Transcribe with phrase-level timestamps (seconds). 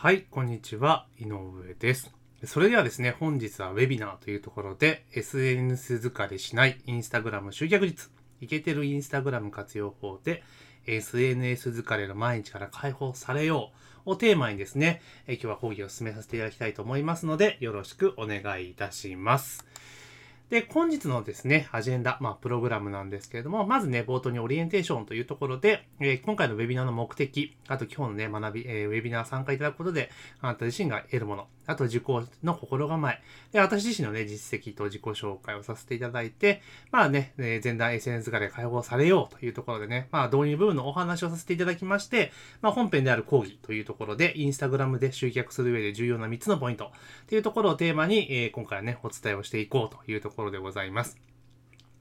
[0.00, 2.14] はい、こんにちは、井上です。
[2.44, 8.08] それではですね、本日はウェビナーというところで、SNS 疲れしないインスタグラム集客率、
[8.40, 10.44] イケてるインスタグラム活用法で、
[10.86, 13.72] SNS 疲れの毎日から解放されよ
[14.06, 19.66] うをテーマにですね、今日は講義を進めさせていただきたいと思いますので、よろしくお願いいたします。
[20.50, 33.20] で、本日のですね、アジェンダ、まあ、プログラムなんですけれども、まずね、冒頭にオリエンテーションというところで、えー今回のウェビナーの目的、あと今日のね、学び、えーウェビナー参加いただくことで、あなた自身が得るもの、あと受講の心構え、
[33.52, 46.88] で、私自身のね、実績と自己紹介をさせていただいて、まあね、えー前段 SNS 化で解放されようというところでね、まあ、導入部分のお話をさせていただきまして、まあ、本編である講義というところで、インスタグラムで集客する上で重要な3つのポイントっ
[47.26, 51.18] ていうところをテーマに、えー今回はね、お伝えをしていこうというところでございます。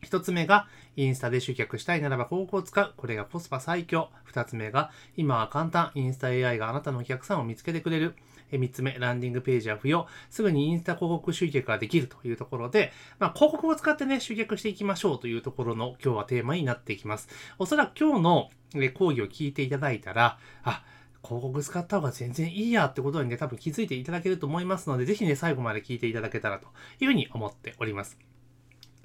[0.02, 2.94] 一つ目が、インスタで集客したいならば広告を使う。
[2.96, 4.10] これがコスパ最強。
[4.24, 5.92] 二つ目が、今は簡単。
[5.96, 8.16] インスタ AI があなたのお客さんを見つけてくれる。
[8.52, 10.08] 3つ目、ランディングページは不要。
[10.30, 17.28] すぐにインスタ広告集客ができるというところで、まあ、広告を使ってね、集客していきましょうというところの今日はテーマになっていきます。
[17.60, 18.50] おそらく今日の
[18.94, 20.84] 講義を聞いていただいたら、あ、
[21.24, 26.68] 広告使った方が全然いいやってことにね、多分気づいていただけると思いますので、ぜひね、最後まで聞いていただけたらと
[27.00, 28.27] いうふうに思っております。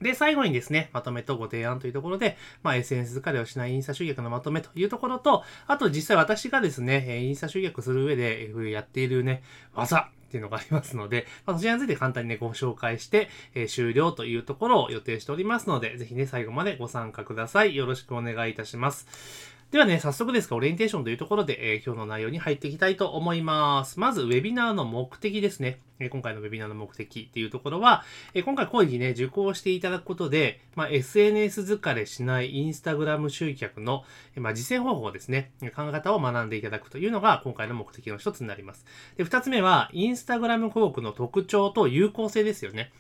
[0.03, 9.43] で、最後にですね、まとめとご提案というところで、まあ、SNS 疲れをしないインスタ集客のまとめというところと、あと実際私がですね、インスタ集客する上でやっているね、
[9.75, 17.77] 技っていうのがありますので、まあ、そちらについて簡単にね、ご紹介して、えー終了というところを予定しておりますので、ぜひね、最後までご参加ください。
[17.77, 19.07] よろしくお願いいたします。
[19.73, 23.99] ではね、早速ですが、オリエンテーションというところで、えー今日の内容に入っていきたいと思います。
[23.99, 25.81] まず、ウェビナーの目的ですね。
[25.99, 34.05] えー今回のウェビナーの目的っていうところは、えー今回講義ね、受講していただくことで、まあ、SNS 疲れしないインスタグラム集客の、
[34.37, 38.85] えまあ、実践方法ですね、考え方を学んでいただくというのが今回の目的の一つになります。
[39.17, 42.93] で、二つ目は、インスタグラム広告の特徴と有効性ですよね。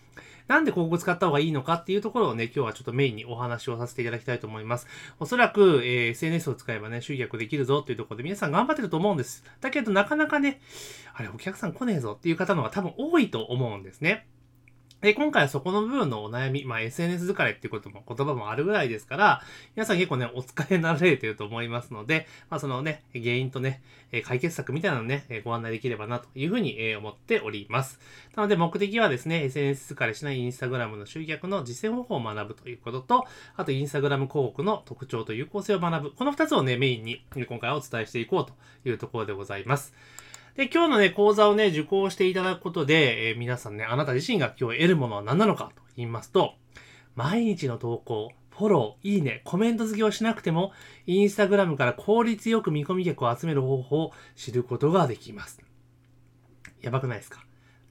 [0.48, 4.86] なんで広告使った方がいいのかっていうところをね、今日はちょっとメインにお話をさせていただきたいと思います。
[5.20, 9.44] おそらく、えー SNS を使えばね、集客できるぞっていうところで皆さん頑張ってると思うんです。
[9.60, 10.60] だけどなかなかね、
[11.14, 14.26] あれ、お客さん来ねえぞっていう方の方が多分多いと思うんですね。
[15.02, 19.42] で、今回はそこの部分のお悩み、まあ SNS 疲れっていうことも言葉もあるぐらいですから、
[19.74, 23.82] 皆さん結構ね、お疲れになられてると思いますので、まあそのね、原因とね、
[24.24, 27.98] 解決策みたいなのね、ご案内できればなというふうに思っております。
[28.36, 33.26] なので目的はですね、SNS 疲れしないインスタグラムの集客の実践方法を学ぶということと、
[33.56, 36.12] あとインスタグラム広告の特徴と有効性を学ぶ。
[36.12, 38.54] この二つをね、メインに今回はお伝えしていこうと
[38.88, 39.92] いうところでございます。
[40.56, 46.54] で、今日のね、講座をね、受講していただくことで、えー皆さんね、あなた自身が今日得るものは何なのかと言いますと、
[47.14, 50.72] 毎日の投稿、フォロー、いいね、コメント付けをしなくても、
[51.06, 55.58] インスタグラムから効率よく見込み客を集める方法を知ることができます。
[56.82, 57.44] やばくないですか？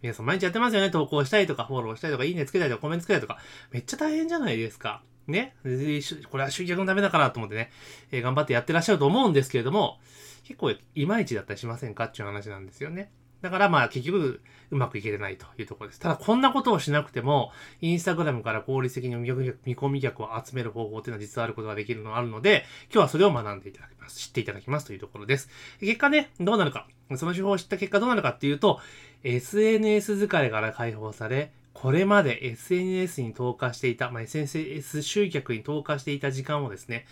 [0.04, 0.92] 皆さん毎日やってますよね。
[0.92, 3.40] 投稿したりとか、フォローしたりとか、いいねつけたりとか、コメントつけたりとか。
[3.72, 5.02] めっちゃ大変じゃないですか。
[5.32, 5.56] ね。
[6.30, 7.72] これは集客のためだからと思ってね、
[8.12, 10.00] え頑張ってやってらっしゃると思うんですけれども、
[10.44, 13.12] 結構いまいちだったりしませんかっていう話なんですよね。
[13.42, 16.00] だからまあ結局うまくいけてないというところです。
[16.00, 19.28] ただこんなことをしなくても、インスタグラムから効率的に見
[19.76, 24.20] 込み客を集める方法っていうのは実はあることができるのがあるので、今日はそれを学んでいただきます。
[24.20, 25.50] 知っていただきますというところです。
[25.80, 26.88] 結果ね、どうなるか。
[27.18, 28.80] その手法を知った結果どうなるかっていうと、
[29.24, 37.06] SNS 疲れから解放され、これまで SNS に投下していた、まあ、SNS 集客に投下していた時間をですね、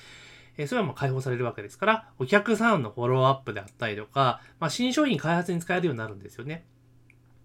[0.58, 6.66] えそれはもう解放されるわけですから、お客さんのフォローアップであったりとか、まあ、新商品開発に使えるようになるんですよね。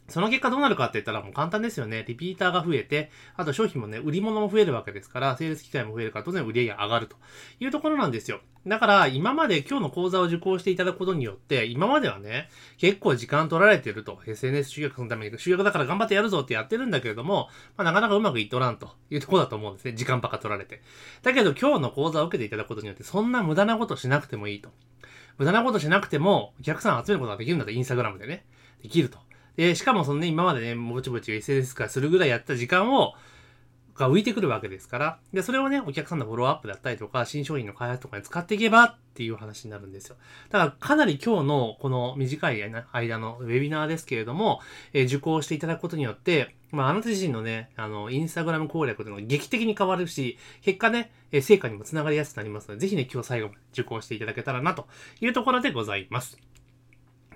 [0.08, 2.04] その結果どうなるかって言ったらもう簡単ですよね。
[2.06, 7.16] リピーターが増えて、あと商品もね、売り物も増えるわけですから、セールス機会も増えるから当然売り上げ上がると
[7.58, 8.40] いうところなんですよ。
[8.66, 19.94] だから今まで今日の講座を受講していただくことによって、今まではね、結構時間取られてると、SNS 集客のために集客だから頑張ってやるぞってやってるんだけれども、まあなかなかうまくいっとらんというところだと思うんですね。
[19.94, 20.82] 時間ばっか取られて。
[21.22, 24.70] だけど今日の講座を受けていただくことによって、そんな無駄なことしなくてもいいと。
[25.38, 28.44] 無駄なことしなくても、お客さん集めることができるんだと、インスタグラムでね。
[28.82, 29.18] できると。
[29.56, 33.14] で、しかもそのね、今までね、ぼちぼち SNS 化するぐらいやった時間を、
[33.94, 40.16] が浮いてくるわけですから、で、それをね、お客さんのフォローアップだったりとか、新商品の開発とかに使っていけばっていう話になるんですよ。
[40.50, 42.62] だから、かなり今日のこの短い
[42.92, 44.60] 間のウェビナーですけれども、
[44.92, 54.88] えー受講していただくことによって、まあ、あなた自身のね、あの、インスタグラム攻略というのが劇的に変わるし、結果ね、えー成果にもつながりやすくなりますので、ぜひね、今日最後まで受講していただけたらなと
[55.20, 56.36] いうところでございます。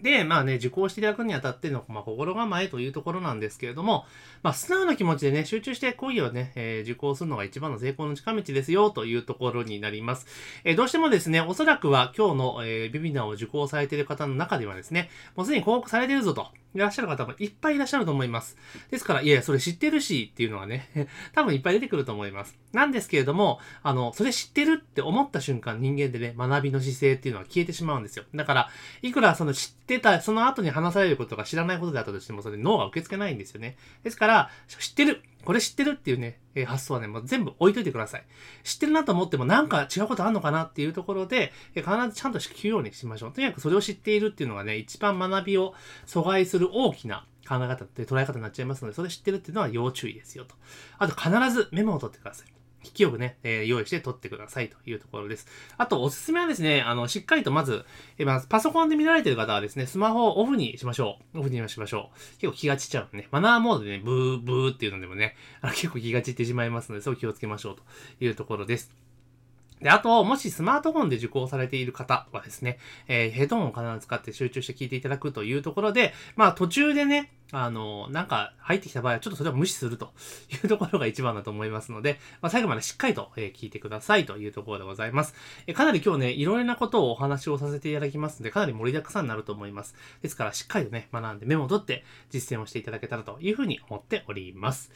[0.03, 4.05] で、まあね、受講していただくにあたっての、まあ、心構えというところなんですけれども、
[4.43, 10.27] まあ、素直な気持ちでね、集中して講義をね、えー、受講するのが一番の成功の近道ですよ、というところになります。
[10.65, 18.57] えー、どうしてもですね、おそらくは今日の、えー、ビビナーを受講されている方の中ではですね、もうすでに広告されているぞと、いらっしゃる方もいっぱいいらっしゃると思います。
[18.91, 22.59] ですから、いやいや、それ知ってるし、っていうのはね、 多分いっぱい出てくると思います。
[22.73, 28.25] なんですけれども、あの、それ知ってるって思った瞬間、人間でね、学びの姿勢っていうのは消えてしまうんですよ。
[28.35, 28.71] だから、
[29.01, 33.77] いくらその知ってってた、その後に話されることが知らないことであったとしても、それ脳が受け付けないんですよね。
[34.05, 38.25] ですから、知ってるこれ知ってるっていうね、え、発想はね、もう全部置いといてください。
[38.65, 43.33] 知ってるなと思ってもなんか違うことあんのかなっていうところで、え、必ずちゃんと聞くようにしましょう。
[43.33, 45.75] とにかくそれを知っているっていうのがね、一番学びを
[46.07, 50.55] 阻害する大きな考え方って捉え方になっちゃいますので、それ知ってるっていうのは要注意ですよと。
[50.99, 52.58] あと必ずメモを取ってください。
[52.89, 55.47] 筆記用具ね、えー、用意して撮ってくださいというところです。
[55.77, 57.85] あと、おすすめはですね、あの、しっかりとまず、
[58.19, 61.41] えー、まず、パソコンで見られてる方はですね、スマホをオフにしましょう。
[61.41, 62.41] オフにしましょう。
[62.41, 63.29] 結構気が散っちゃうね。
[63.31, 67.83] マナーモードでね、ブーブーっていうのでもね、あの結構気が散ってしまいますので、そう気をつけましょうと
[68.25, 69.08] いうところです。
[69.81, 80.13] で、あと、もしスマートフォンで受講されている方はですね、えー、ヘッドホンを必ず使って集中して聞いていただくというところで、まあ途中でね、あの、なんか入ってきた場合はちょっとそれを無視すると
[80.53, 85.35] いうところが一番だと思いますので、まあ、最後までしっかりと、え聞いてくださいというところでございます。
[85.67, 89.95] えかなり今日ね、いろいろなことをお話をさせていただきますので、かなり盛りだくさんになると思います。
[90.21, 94.91] ですからしっかりとね、学んでメモを取って実践をしていただけたらというふうに思っております。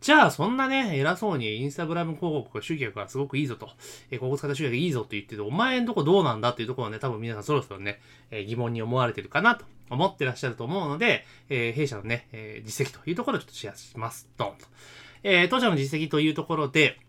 [0.00, 3.70] じゃあ、そんなね、偉そうにインスタグラム広告集客がすごくいいぞと、
[4.10, 8.00] え広告使った集客いいぞと言ってて、お前んとこどうなんだっていうところはね、多分皆さんそろそろね、
[8.30, 14.28] え疑問に思われてるかなと思ってらっしゃると思うので、えー、弊社のね、えー、実績というところをちょっとシェアします。
[14.36, 14.66] ドンと。
[15.22, 17.00] えー、当社の実績というところで、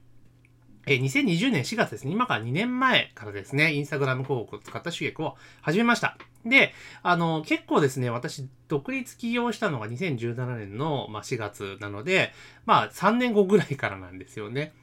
[0.86, 6.18] えー、2020年4月ですね、今から2年前からですね、インスタグラム広告を使った収益を始めました。
[6.50, 6.74] で、
[7.04, 12.34] あの、結構ですね、私、独立起業したのが2017年の、まあ、4月なので、
[12.66, 14.74] まあ、3年後ぐらいからなんですよね。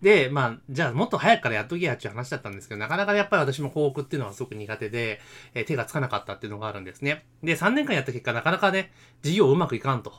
[0.00, 5.20] で、まあ、じゃあ、もっと早くからやっときやっていう話だったんですけど、なかなかやっぱり私も広告っていうのはすごく苦手で、
[5.54, 7.24] えー、手がつかなかったっていうのがあるんですね。
[7.42, 8.92] で、3年間やった結果、なかなかね、
[9.22, 10.14] 事業うまくいかんと。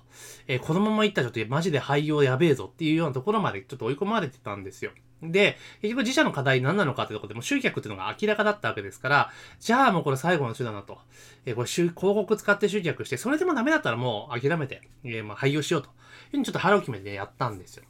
[0.48, 4.92] えー、このままいったらちょっとマジで廃業やべえぞっていうようなところまでちょっと追い込まれてたんですよ。
[5.31, 11.00] で、結局自社の課題何なのかってところでも集客っていうのが明らかだったわけですから、じゃあもうこれ最後の手段だと。
[11.45, 15.89] えー、これ広告使って集客して、それでもダメだったらもう諦めて、えー、まあ廃業しようと。
[15.89, 15.92] いう
[16.31, 17.83] ふうにちょっと腹を決めて、やったんですよ。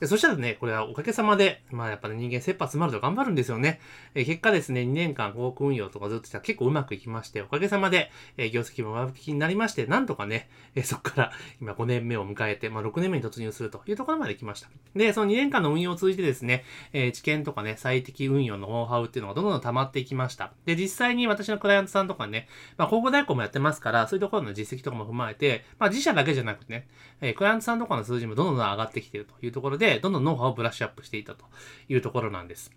[0.00, 3.80] で、そしたらね、これはおかげさまで、まあやっぱね、人間切羽詰まると頑張るんですよね。
[4.14, 11.32] え、結果ですね、2年間広告運用とかずっとしたら結構うまくいきまして、おかげさまで、え、業績も上向きになりまして、なんとかね、え、そこから
[11.62, 14.68] 今5年目を迎えて、まあ6年目に突入するというところまで来ました。
[14.94, 20.52] で、その2年間の運用を通じてですね、え、知見とかね、最適運用のノウハウっていうのがどんどん溜まっていきました。
[20.66, 26.86] で、実際に私のクライアントさんとかね、まあ広告代行もやってますから、そういうところの実績とかも踏まえて、まあ自社だけじゃなくてね、
[27.22, 31.44] え、クライアントさんとかの数字もどんどん上がってきているというところで、どんどんノウハウをブラッシュアップしていたと
[31.88, 32.70] いうところなんです。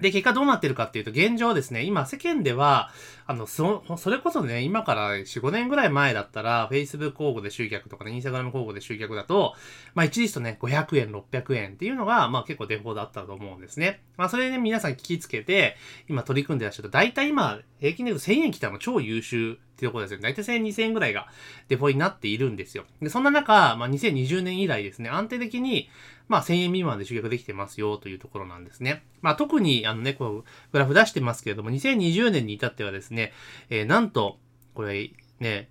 [0.00, 2.90] で、結果どうなってるかっていうと、現状ですね、今世間では、
[3.26, 9.54] あの、そ、それこそね、今から4、5年ぐらい前だったら、Facebook 広告で集客とかね、Instagram 広告で集客だと、
[9.94, 14.00] まあ一リストね、500円、600円っていうのが、まあ結構デフォだったと思うんですね。
[14.16, 15.76] まあそれで、ね、皆さん聞きつけて、
[16.08, 20.20] 今取り組んでらっしゃると、大体今、平均で言うと1000円来たの超優秀ってところですよ。
[20.20, 21.28] 大体1000円、2000円ぐらいが
[21.68, 22.84] デフォになっているんですよ。
[23.00, 25.88] で、そんな中、まあ2020年以来ですね、安定的に、
[26.26, 29.02] まあ、1000円未満で集客できてますよというところなんですね。
[29.22, 33.32] まあ、特に、あのね、こう、グラフ出してますけれども、2020年に至ってはですね、
[33.70, 34.38] えー、なんと、
[34.74, 35.10] これ、
[35.40, 35.70] ね、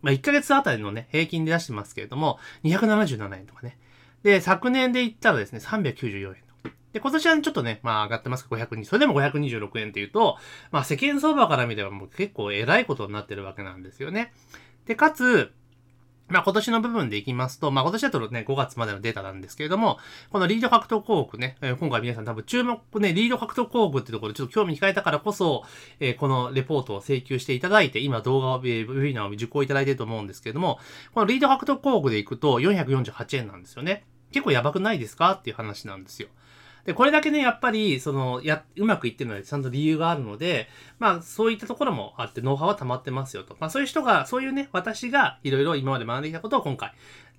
[0.00, 3.78] まあ、1ヶ月あたりのね、平均で出してますけれども、277円とかね。
[4.22, 6.51] で、昨年で言ったらですね、394円。
[6.92, 10.36] で、今年はちょっとね、まあ上がってますか、520、それでも526円っていうと、
[10.70, 14.32] まあ世間相場から見ればもう結構偉いことになってるわけなんですよね。
[14.86, 15.52] で、かつ、
[16.28, 19.98] まあ今年の部分でいきますと、まあ今年だとね、5月までのデータなんですけれども、
[20.30, 25.64] このリード獲得広告ね、えー、今回皆さん多分注目ね、リード獲得広告ってところでちょっと興味控えたからこそ、
[26.00, 30.78] えー、このレポートを請求していただいて、今動画を、えー、ウェビナーを受講いただいてると思うんですけれども、
[31.14, 34.04] このリード獲得広告でいくと448円なんですよね。
[34.32, 35.32] 結構やばくないですか？
[35.32, 36.28] っていう話なんですよ。
[36.84, 43.56] で、これだけね、やっぱり、その、や、うまくいってるので、ちゃんと理由があるので、まあ、そういったところもあって、ノウハウは溜まってますよと。
[43.60, 46.92] まあ、そういう人が、そういうね、私がいろいろ今まで学んできたことを今回、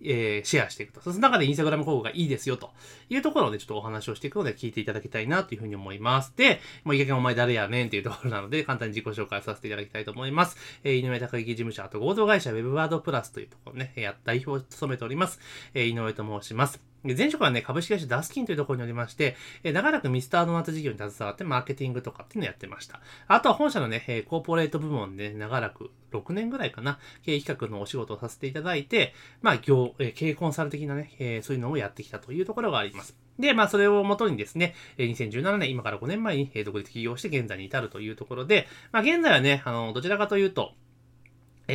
[0.05, 1.01] えー、シェアしていくと。
[1.01, 2.71] その中でインスタグラム広告がいいですよと
[3.09, 6.33] いうところでちょっとお話をしていくので聞いていただきたいなというふうに思います。
[6.35, 7.88] で、もういけけお前誰やねん？
[7.88, 10.57] っていうところなので簡単に自己紹介させていただきたいと思います。
[10.83, 15.39] えー、井上高木事務所、あと合同会社 Web ワードプラスというところね、や、代表を務めております。
[15.73, 16.92] えー、井上と申します。
[17.03, 23.01] 前職はね、株式会社ダスキンというところにおりまして、長らくミスタードーナツ事業に携わってマーケティングとかっていうのをやってました。
[23.27, 33.17] あとは本社のね、コーポレート部門で、長らく6年ぐらいかな、経営企画のお仕事をさせていただいて、まあ、業、経営コンサル的なね、そういうのをやってきたというところがあります。
[33.38, 40.72] で、まあ、それをもとにですね、2017年、今から5年前に独立起業して現在に至るというところで、まあ、現在はね、あの、どちらかというと、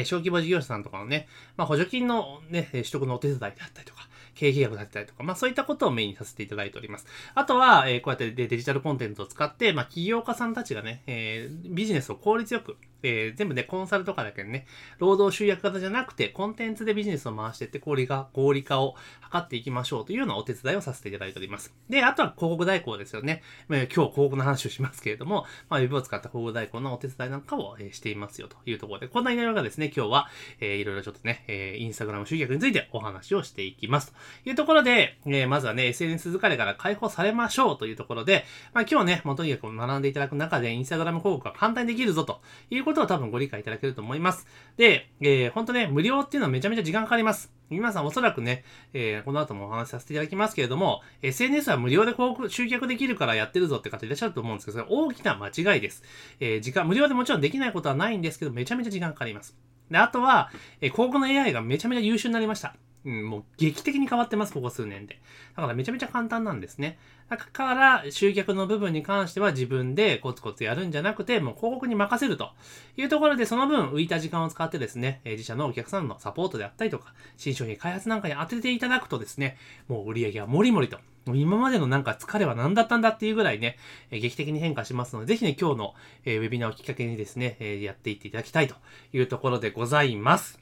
[0.05, 4.08] 小規模事業者さんとかのね、まあ、補助金のね、取得のお手伝いであったりとか、
[4.39, 7.07] 経営計画だったりとか、まあそういったことをメインにさせていただいております。
[7.35, 14.67] あとは、え、こうやってデジタルコンテンツを使って、まあ起業家さんたちがね、え、ビジネスを効率よく、えー、全部ね、コンサルとかだけどね、
[14.99, 18.97] 労働集約型じゃなくて、コンテンツでビジネスを回していって合理化、合理化を
[19.33, 21.75] 図っていきましょうというようなお手伝いをさせていただいております。
[21.89, 23.43] で、あとは広告代行ですよね。
[23.69, 30.29] まあ、今日広告の話をしますけれども、まあ、ウェブを使った広告代行のお手伝いなんかを、えー、していますよというところで、こんな内容がですね、今日は、
[30.61, 34.13] えー、いろいろちょっとね、えー、インスタグラム集客についてお話をしていきます。
[34.45, 42.41] というところで、えー、まずはね、SNS 疲れから解放されましょうというところで、まあ、今日ね、もうとにかく学んでいただく中で、インスタグラム広告が簡単にできるぞと
[42.71, 44.47] いうことを多分ご理解いただけると思います。
[44.77, 47.53] で、えー、ほんとね、無料っていうのはめちゃめちゃ時間かかります。
[47.71, 48.65] 皆さんおそらくね、
[48.95, 56.03] えー、この後もお話しさせていただきますけれども、SNS は無料で広告集客できるからやってるぞって方いらっしゃると思うんですけど、それ大きな間違いです。
[56.41, 59.55] えー、時間、無料でもちろんできないことはないんですけど、めちゃめちゃ時間かかります。
[59.91, 62.75] で、あとは、えー、広告の AI がめちゃめちゃ優秀になりました。
[63.09, 65.19] うん、もう劇的に変わってます、ここ数年で。
[65.57, 66.99] だからめちゃめちゃ簡単なんですね。
[67.31, 72.51] だから、集客の部分に関しては自分でコツコツやるんじゃなくて、もう広告に任せると
[72.99, 79.57] いうところで、その分浮いた時間を使ってですね、自社のお客さんのサポートであったりとか、新商品開発なんかに当てていただくとですね、
[79.89, 80.99] もう売り上げはもりもりと。
[81.25, 83.79] もう今までのなんか疲れは何だったんだっていうぐらいね、
[84.11, 85.95] 劇的に変化しますので、ぜひね、今日の、
[86.27, 88.77] ウェビナーをきっかけにですね、やっていっていただきたいと
[89.15, 90.61] いうところでございます。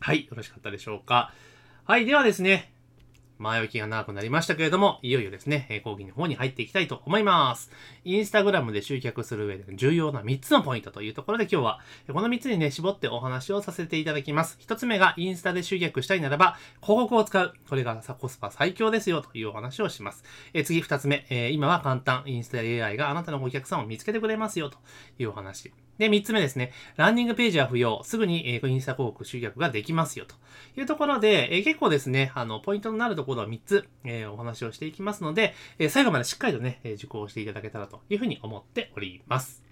[0.00, 1.32] はい、よろしかったでしょうか。
[1.90, 2.72] はい、ではですね、
[3.38, 7.72] 前置きが長くなりましたけれども、いよいよですね、講義の方に入っていきたいと思います。
[8.04, 11.80] インスタグラムで集客する上で重要な3つのポイントというところで今日は、
[12.12, 14.56] この3つにね、絞ってお話をさせていただきます。
[14.64, 17.54] 1つ目が、インスタで集客したいならば、広告を使う。
[17.68, 20.22] これがコスパ最強ですよというお話をします。
[20.54, 24.78] え次2つ目、え今は簡単、インスタ AI があなたのお客さんを見つけてくれますよと
[25.18, 25.72] いうお話。
[26.00, 26.72] で、3つ目ですね。
[26.96, 28.02] ランニングページは不要。
[28.04, 30.24] すぐに、えー、インスタ広告集客ができますよ。
[30.24, 30.34] と
[30.80, 39.62] いうところで、えー、結構ですね、あの、ポイントになるところは3つ、えー、お話をしていきますので、え、最後までしっかりとね、え、受講していただけたらというふうに思っております。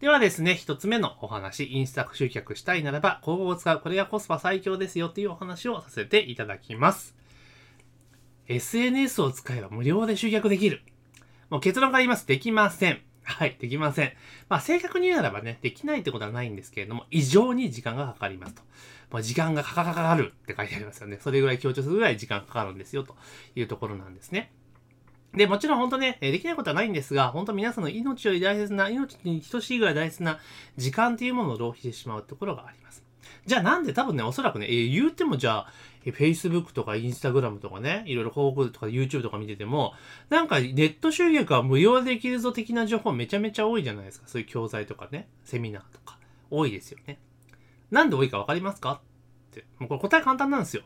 [0.00, 3.80] ではですね、1つ目のお話、インスタ集客したいならば、広告を使う。
[3.80, 7.14] これがコスパ最強ですよというお話をさせていただきます。
[8.48, 10.80] SNS を使えば無料で集客できる。
[11.50, 12.26] もう結論から言います。
[12.26, 13.02] できません。
[13.24, 14.12] はい、できません。
[14.48, 18.62] まあ、正確に言うならばね、できないってことはないんですけれども、異常に時間がかかりますと。
[19.10, 21.18] もう時間がかかかるって書いてありますよね。
[21.20, 23.16] それぐらい強調するぐらい時間かかるんですよ、と
[23.56, 24.52] いうところなんですね。
[25.32, 30.38] で、もちろん本当ね、できないことはないんですが、本当皆さんの命より大切な、命に等しいぐらい大切な
[30.76, 33.03] 時間というものを浪費してしまうところがあります。
[33.46, 35.72] じゃあなんで多分ね、おそらくね、えー、言うてもじゃあ、
[36.06, 39.94] え Facebook とか Instagram とかね、いろいろ広告とか YouTube とか見てても、
[40.28, 44.28] なんかネット集客は無料できるぞ的な情報めちゃめちゃ多いじゃないですか。
[44.28, 46.18] そういう教材とかね、セミナーとか。
[46.50, 47.18] 多いですよね。
[47.90, 49.00] なんで多いかわかりますか？
[49.50, 49.64] って。
[49.78, 50.82] もうこれ答え簡単なんですよ。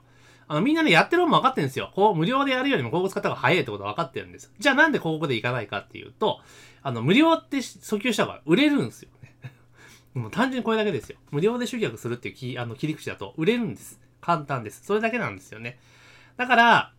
[0.46, 1.90] あの、みんなね、やってる方も分かってるんですよ。
[1.94, 4.50] こう、無料でやるよりも広告使った方が早いってことは分かってるんです。
[4.58, 6.40] じゃあなんで広告でいかないかっていうと、
[6.82, 9.10] あの、無料って訴求した方が売れるんですよ。
[10.14, 11.18] もう単純にこれだけですよ。
[11.30, 14.00] 無料で集客するっていうきあの切り口だと売れるんです。
[14.20, 14.82] 簡単です。
[14.84, 15.78] それだけなんですよね。
[16.36, 16.92] だから、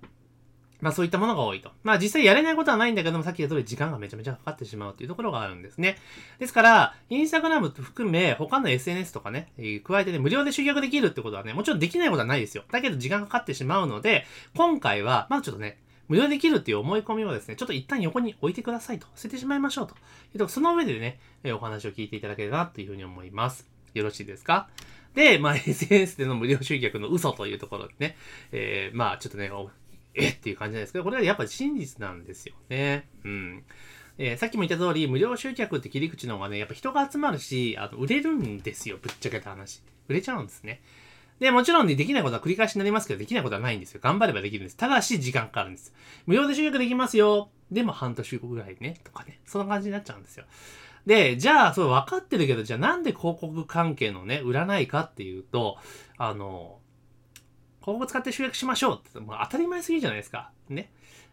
[0.81, 1.71] まあそういったものが多いと。
[1.83, 5.97] まあ実際やれないことはないんだけども、さっき言った通り時間がめちゃめちゃかかってしまうというところがあるんですね。
[6.39, 9.51] ですから、インスタグラム含め他の SNS とかね、
[9.83, 12.63] 加えてね、無料で集客できるってことはね、もちろんできないことはないですよ。
[12.71, 14.25] だけど時間かかってしまうので、
[14.55, 15.77] 今回は、まずちょっとね、
[16.09, 19.07] 無料できるっていう思い込みをですね、ちょっと一旦横に置いてくださいと。
[19.15, 19.95] 捨ててしまいましょうと。
[20.37, 23.69] と、その上でね、えお話を聞いていただければなというふうに思います。
[23.93, 24.67] よろしいですか？
[25.13, 28.17] で、まあ、SNS での無料集客の嘘というところでね、
[28.51, 29.51] えー、まあ、ちょっとね、
[30.15, 33.07] えっていう感じなんですけど、これはやっぱり真実なんですよね。
[33.23, 33.63] うん。
[34.17, 39.81] えー、さっきも言った通り、無料集客って切り口の方がね、やっぱ人が集まるし、あの、売れるんですよ、ぶっちゃけた話。
[40.07, 40.81] 売れちゃうんですね。
[41.39, 44.01] で、もちろんね、できないことは繰り返しになりますけど、できないことはないんですよ。
[44.03, 44.77] 頑張ればできるんです。
[44.77, 45.93] ただし、時間かかるんです。
[46.25, 47.49] 無料で集客できますよ。
[47.71, 49.39] でも半年後ぐらいね、とかね。
[49.45, 50.45] そんな感じになっちゃうんですよ。
[51.05, 55.77] で、じゃあ、それ分かってるけど、じゃあなんで広告関係のね、売らないかっていうと、
[56.17, 56.79] あの、
[57.81, 60.51] 広告使って集約しましょうって、もう当たり前すぎじゃないですか。
[60.67, 60.91] ね。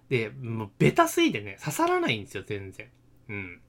[0.09, 2.89] で、もうベタすぎてね、刺さらないんですよ、全然。
[3.29, 3.61] うん。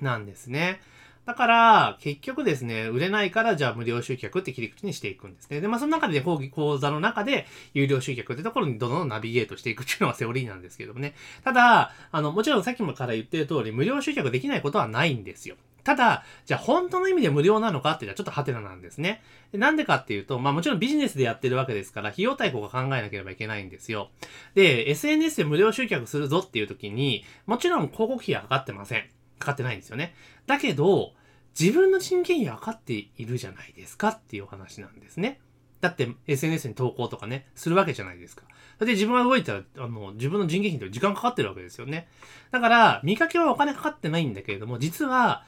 [0.00, 0.80] なんですね。
[1.24, 5.60] だから、結局ですね、売れないから、じゃあ無料集客って切り口にしていくんですね。
[5.60, 11.14] で、まあその中で、講義講座の中で、有料集客ってところにどんどんナビゲートしていくっていうのがセオリーなんですけどもね。
[11.44, 15.56] ただ、あの、もちろんさっきもから言ってる通り、無料集客できないことはないんですよ。
[15.84, 19.22] ただ、じゃあ本当の意味で無料なのかっていうのはちょっとハテナなんですね。
[19.52, 24.10] なんでかっていうと、まあもちろんビジネスでやってるわけですから、費用対効果考えなければいけないんですよ。
[24.54, 29.04] で、SNS で無料集客するぞっていう時に、もちろん広告費はかかってません。
[29.42, 30.14] かかってないんですよね。
[30.46, 31.12] だけど、
[31.58, 35.40] 自分の人件費はかかっているじゃないですかっていう話なんですね。
[35.80, 38.44] だって SNS に投稿とかね、するわけじゃないですか。
[38.78, 42.08] だって自分が動いたら、あの、自分の人件費って時間かかってるわけですよね。
[42.50, 45.44] だから、見かけはお金かかってないんだけれども、実は、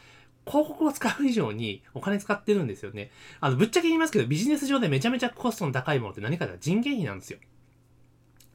[0.47, 3.11] 広告を使う以上にお金使ってるんですよね。
[3.41, 7.39] あの、ぶっちゃけ言いますけど、ビジネス上でめちゃめちゃコストの高いものって何かというと人件費なんですよ。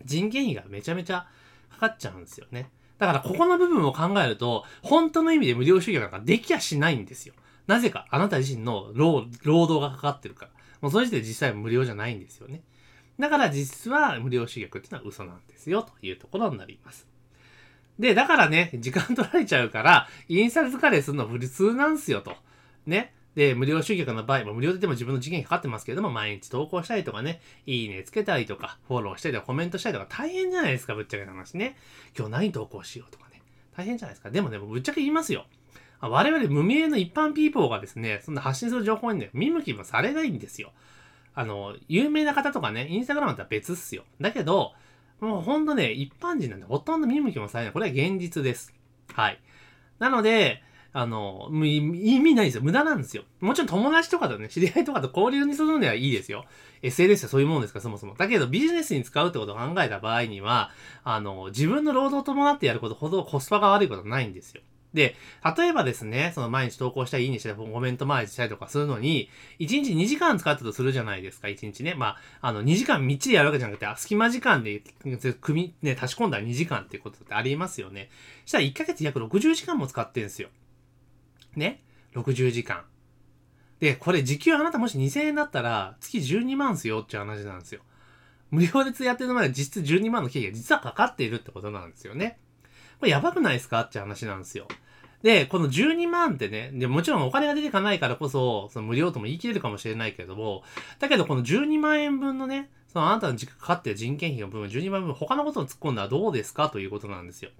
[0.05, 1.27] 人件費がめちゃめちゃ
[1.72, 2.69] かかっちゃうんですよね。
[3.00, 7.34] だからここの部分を考えると、本当の意味で無料集客なんかできやしないんですよ。
[7.65, 10.51] なぜか、あなた自身の労働がかかってるから。
[10.82, 12.62] もうその時点で実際無料じゃないんですよね。
[13.20, 17.08] だから実は無料集客っていうのは嘘なんですよ、というところになります。
[17.98, 22.36] で、だからね、時間取られちゃうから、インスタ疲れするの普通なんすよと。
[22.86, 23.13] ね。
[23.39, 31.77] で、無料集客の場合、まあ、無料で言っても自分の時間かかってますけれども、毎日投稿したりとかね、いいねつけたりとか、フォローしたりとか、コメントしたりとか、大変じゃないですか、ぶっちゃけな話ね。
[32.17, 33.41] 今日何投稿しようとかね。
[33.77, 34.29] 大変じゃないですか。
[34.29, 35.46] でもね、ぶっちゃけ言いますよ。
[36.01, 40.74] 我々無名の一般ピーポーがですね、そんな発信する情報にね、見向きもされないんですよ。
[41.34, 44.03] あの、有名な方とかね、インスタグラムだったら別っすよ。
[44.19, 44.74] だけど、
[45.22, 47.74] もうほんとね、一般人なんでほとんど見向きもされない。
[47.74, 48.74] これは現実です。
[49.13, 49.39] はい。
[49.98, 52.63] なので、あの、意味ないですよ。
[52.63, 53.24] 無駄なんですよ。
[53.41, 56.46] もちろん友達とかとね、知り合いとかと交流にするのではいいですよ。
[56.81, 58.15] SNS はそういうものですから、そもそも。
[58.15, 60.72] だけど、ビジネスに使うってことを考えた場合には、
[61.03, 64.62] あの、自分の労働を伴ってやることほどコスパが悪いことはないんですよ。
[64.93, 65.15] で、
[65.58, 69.29] 例えばですね、その毎日投稿したり、いいねしたり、コメント毎日したりとかするのに、
[69.60, 71.93] 1日2時間使ったとするじゃないですか、1日ね。
[71.93, 72.08] ま
[72.41, 74.81] あ、あの、2時間みっちりやるわけじゃなくて、隙間時間で、
[75.41, 78.10] 組み、ね、足し込んだら2時間っていうことってありますよね。
[78.46, 80.50] したら1ヶ月約60時間も使ってんすよ。
[81.56, 82.84] ね ?60 時間。
[83.79, 87.82] で、これ時給あなたもし2000円だったら、月12万すよっていう話なんですよ。
[88.51, 92.39] 無料でやってるのまで実質12万の経費が実はかかっているってことなんですよね。
[93.00, 94.68] これやばくないですかって話なんですよ。
[95.22, 100.63] で、この12万ってね、でもちろんお金が出てかないからこそ、その無料とも言い切れるかもしれないけれども、
[101.00, 107.52] だけどこの12万円分のね、そのあなたの時間かかってる人件費の部分、12万分、他のことに突っ込んだらどうですかということなんですよ。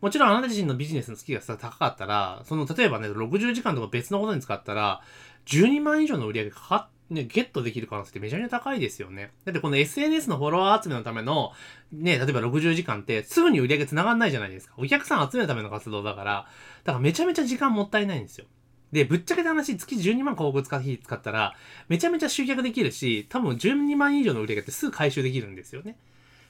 [0.00, 5.00] もちろんあなた自身のビジネスの月が高かったら、その例えばね、60時間とか別のことに使ったら、
[5.46, 9.30] 12万以上の売り上げかかっね、ゲットできる可能性ってめちゃめちゃ高いですよね。
[9.44, 11.52] だってこの SNS のフォロワー集めのための、
[11.92, 14.74] ね、例えば60時間ってすぐに売り上げ繋がんないじゃないですか。
[14.76, 16.48] お客さん集めるための活動だから、
[16.82, 18.46] だからめちゃめちゃ時間もったいないんですよ。
[18.90, 21.54] で、ぶっちゃけた話、月12万広告使費使ったら、
[21.88, 25.96] めちゃめちゃ集客できるし、多分12万以上の売り上げってすぐ回収できるんですよね。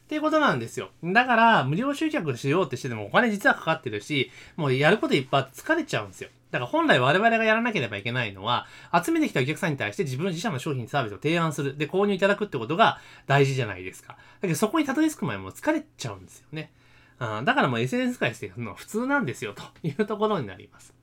[0.07, 0.91] っていうことなんですよ。
[1.03, 6.31] だから、無料集客しようってしててもお金実はかかってるし、もうやることいっぱいあって疲れちゃうんですよ。
[6.53, 8.69] だから本来我々がやらなければいけないのは、
[9.05, 11.77] 集めてきたお客さんに対して自分自社の商品サービスを提案する。
[11.77, 14.13] で、購入いただくってことが大事じゃないですか。
[14.13, 16.71] だけどそこにたどり着く前も疲れちゃうんですよね。
[17.19, 20.95] うん、だからもう SNS 使いしてるのは普通なんですよ、というところになります。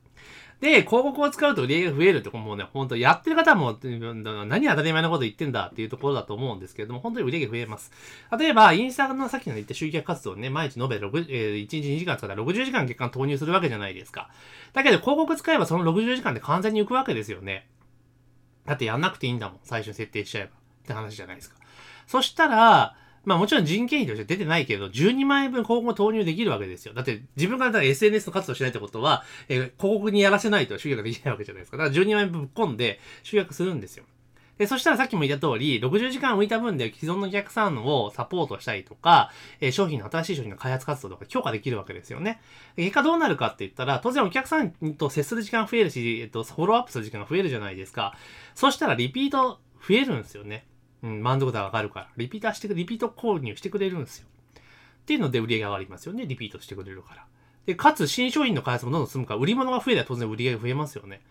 [0.64, 7.92] で、広告を使うと売り上げが増えるって、もうね、本当やってる方も、何当たり前のこと言ってんだっていうところだと思うんですけれども、本当に売り上げ増えます。
[8.40, 14.30] 例えば、インスタのさっきの言った集客活動ね、毎日延べ6、えー、1日2時間使ったら60時間月間投入するわけじゃないですか。
[14.72, 17.68] だけど、広告使えばその60時間で完全に浮くわけですよね。
[18.66, 19.60] だってやんなくていいんだもん。
[19.64, 20.52] 最初に設定しちゃえば。
[20.52, 21.58] って話じゃないですか。
[22.08, 26.94] そしたら、まあもちろん人件費として出てないけど、12万円分広告投入できるわけですよ。
[26.94, 31.78] だって自分からだから SNS の活動しないってことは、えー、広告にやらせないと集客できないわけじゃないですか。
[31.78, 34.06] だから12万円分ぶっ込んで集客するんですよ。
[34.58, 42.40] で、そしたらさっきも言った通り、60時間浮いた分で既存のお客さんをサポートしたりとか、えー、商品の新しい商品の開発活動とか強化できるわけですよね。
[42.76, 48.16] 結果どうなるかって言ったら、当然お客さんと接する時間増えるし、えっと、フォローアップする時間が増えるじゃないですか。
[48.54, 50.66] そしたらリピート増えるんですよね。
[51.04, 52.10] うん、満足度が上がるから。
[52.18, 54.28] リピーターしてく、リピート購入してくれるんですよ。
[55.04, 56.26] っていうので売り上げ上がりますよね。
[56.26, 57.26] リピートしてくれるから。
[57.66, 61.22] で、かつ新商品の開発もどんどん進むから、売り物が増えれば当然売り上げ増えますよね。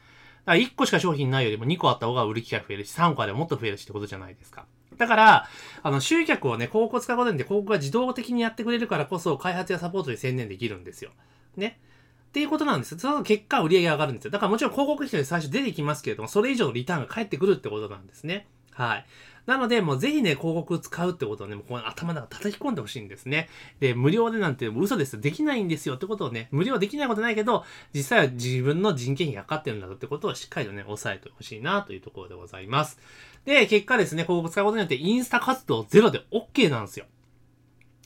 [0.44, 4.66] だから1個しか商品ないよりも2個あった方が売る機会増えるし、3個あればもっと増えるしってことじゃないですか。
[4.98, 5.48] だから、
[5.82, 11.12] あの、集客をね、広告使うことによって広告が自動的にやってくれるからこそ、開発やサポートに専念できるんですよ。
[11.56, 11.80] ね。
[12.28, 12.98] っていうことなんですよ。
[12.98, 14.30] その結果、売り上げ上がるんですよ。
[14.30, 18.46] だからもちろん広告費で最初出てきますけれども、それ以上のリターンが返ってくるってことなんですね。
[18.72, 19.06] はい。
[19.46, 23.48] なので、もうぜひね、広告使うってことをね、もうこの頭の中叩き込んでほしいんですね。
[23.80, 25.20] で、無料でなんて嘘です。
[25.20, 32.98] できないんですよってことをね、無料できないことないけど、実際は自分の人件費がかかってるんだぞってことをしっかりとね、押さえてほしいなというところでございます。
[33.44, 37.06] で、結果ですね、広告使うことによってインスタ活動ゼロで OK なんですよ。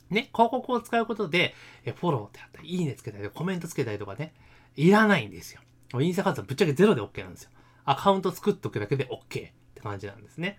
[0.09, 4.33] ね、広告を使うことで、えフォローってあったり、いいねつけたり、コメントつけたりとかね、
[4.77, 5.61] いらないんですよ。
[6.01, 7.51] インスタ活動ぶっちゃけゼロで OK なんですよ。
[7.85, 10.59] アカウント作っとくだけで OK って感じなんですね。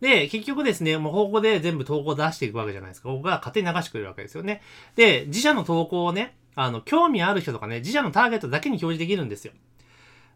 [0.00, 3.08] で、結局ですね、もうここで全部投稿出していくわけじゃないですか。
[3.08, 4.62] ここが勝手に流してくれるわけですよね。
[4.94, 9.52] で、自社の投稿をね、あの、興味ある人とかね、自社のターゲットだけに表示できるんですよ。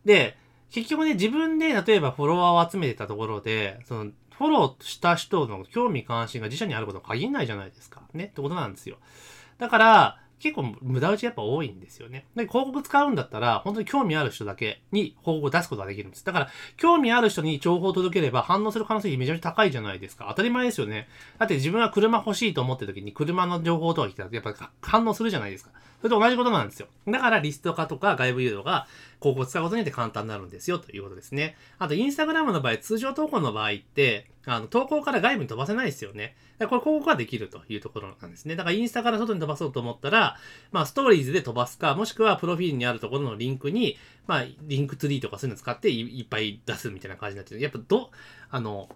[0.04, 0.36] で、
[0.70, 8.02] 結局ね、自分で例えばフォロワーを集めてたところで、その、フォローした人の興味関心が自社にあることは限らないじゃないですか。
[8.14, 8.96] ね、ってことなんですよ。
[9.58, 12.26] だから、結構無駄打ちやっぱ多いんですよね。
[12.34, 16.24] で、広告使うんだったら、本当に興味ある人だけに広告を出すことができるんです。
[16.24, 20.26] だから、興味ある人に情報を届ければ反応する可能性めちゃめちゃ高いじゃないですか。
[20.28, 21.08] 当たり前ですよね。
[21.38, 25.70] だって自分は車欲しいと思ってる時に車の情報とか来たら、やっぱ反応するじゃないですか。
[26.02, 26.88] それと同じことなんですよ。
[27.06, 28.88] だからリスト化とか外部誘導が
[29.20, 31.56] 広告を使うことによって簡単になるんですよということですね。
[31.78, 36.34] あと、インスタグラムの場合、通常投稿の場合って、あの、投稿から外部に飛ばせないですよね。
[36.58, 38.56] だからこれ広告ができるというところなんですね。
[38.56, 40.36] だからインスタから外に飛ばそうと思ったら、
[40.72, 47.60] まあ、ストーリーズで飛ばすか、もしくはプロフィールにあるところのリンクに、まあ、リンクツリーとかそういうの使っていっぱい出すみたいな感じになってる。
[47.60, 48.10] やっぱど、
[48.50, 48.88] あの、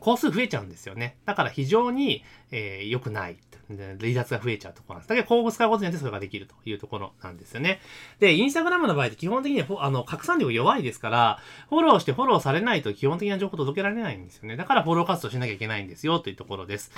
[0.00, 1.16] 工数増えちゃうんですよね。
[1.26, 3.36] だから非常に、えー、良くない。
[3.68, 5.08] 離脱が増えちゃうところなんです。
[5.08, 7.80] だけど、広告使うことによってそれができるというところなんですよね。
[8.18, 14.56] で、インスタグラムの場合って基本的にあの、拡散力弱いですから、フォローしてフォローされないと基本的な情報届けられないんですよね。
[14.56, 16.92] だからフォロー活動しなきゃいけないんですよというところです。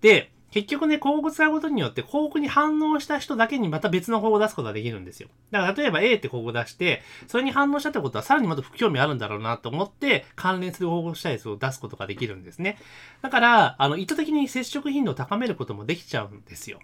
[0.00, 5.28] で、結局ね、広告使うことによって、広告に反応した人だけにまた別の広告を出すことができるんですよ。
[5.50, 12.78] だから例えば A って広告を出して、それに反応したってことはさらにまた不興味あるんだろうなと思って、関連する広告したやつを出すことができるんですね。
[13.20, 16.80] だから、あの、意図的に接触頻度を高めることもできちゃうんですよ。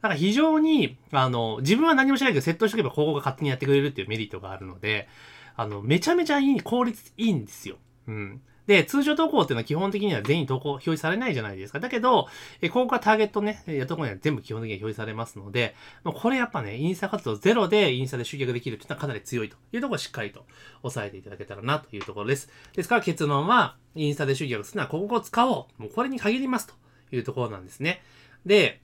[0.00, 5.08] だから非常に、あの、自分は何もしないけど、セットしておけば広告が勝手にやってくれるっていうメリットがあるので、
[5.54, 7.76] あの、めちゃめちゃいい、効率いいんですよ。
[8.08, 8.42] うん。
[8.66, 11.80] で、通常投稿っていうのは基本的には全員投稿表示されないじゃないですか。
[11.80, 12.28] だけど、
[12.60, 20.44] え広告はターゲットね、やったところには全部基本的には表示されますので、もうこれやっぱね、インスタ活動ゼロでインスタで集客できるっていうのはかなり強いというところをしっかりと
[20.82, 22.48] 押さえていただけたらなというところです。
[22.74, 25.82] ですから結論は、インスタで集客するのは広告を使おう。
[25.82, 26.74] もうこれに限りますと
[27.10, 28.02] いうところなんですね。
[28.46, 28.80] で、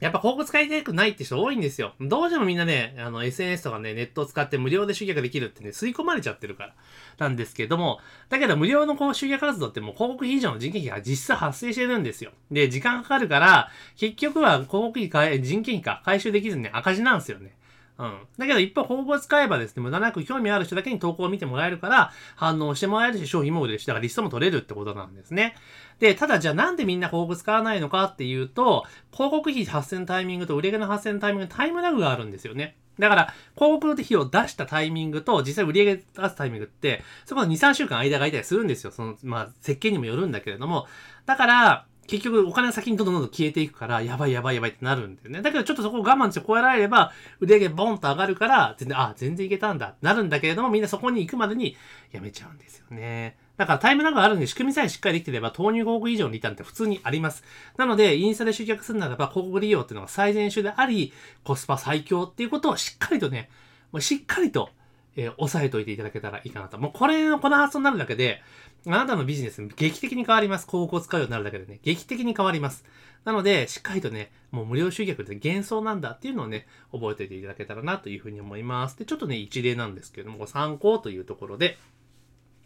[0.00, 1.94] やっぱ広告使いたくないって人多いんですよ。
[2.00, 6.74] どうしてもみんなね、あの SNS とかね、ネットを使って無料で集客できるってね、吸い込まれちゃってるから。
[7.18, 12.32] なんですけども、だけど無料のこう集客活動ってもう広告費以上の人件費が実際発生してるんですよ。
[12.50, 17.54] で、時間かかるから、結局は広告費か、人件費か回収できずに、ね、赤字なんですよね。
[17.96, 18.18] うん。
[18.38, 25.54] だけど一方、広告を使えばですね、無駄なく興味ある人だけに投稿を見てもらえるから、反応してもらえるし、商品も売れるし、だからリストも取れるってことなんですね。
[25.98, 32.76] で、ただじゃあなんでみんな広告使わないのかっていうと、広告費発生のタイミングと売り上げの発生のタイミングタイムラグがあるんですよね。
[32.98, 38.92] だから、広告費を出したタイミングと、実際売り上げ出すタイミングって、そこの2、3週間間がいたりするんですよ。
[38.92, 40.86] その、まあ、設計にもよるんだけれども。
[41.26, 45.42] だから、結局お金が先にどんどんどんどん消えていくから、やばいやばいやばいってなるんだよね。
[45.42, 51.76] だけどちょっとそこを我慢して超えられれば、売り上げボンと上がるから、全然、あ、全然いけたんだ、なるんだけれども、みんなそこに行くまでに
[52.12, 53.38] やめちゃうんですよね。
[53.56, 57.44] だからタイムラグがあるんで仕組みさえしっかりできてれば投入広告以上のリターンって普通にあります。
[57.76, 61.12] なので、インスタで集客するならば広告利用っていうのが最善手であり、
[61.44, 63.48] コスパ最強っていうことをしっかりとね、
[63.92, 64.70] もうしっかりと、
[65.16, 66.78] えー、押さえといていただけたらいいかなと。
[66.78, 68.42] もうこれの、この発想になるだけで、
[68.86, 70.66] あなたのビジネス劇的に変わります。
[70.66, 72.84] 広告を使うようになるだけでね、劇的に変わります。
[73.24, 78.98] なので、しっかりとね、もう無料集客って幻想なんだっていうのをね、覚えておいていただけたらなというふうに思います。
[78.98, 81.78] で、ちょっとね、一例なんですけども、参考というところで、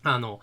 [0.02, 0.40] あの、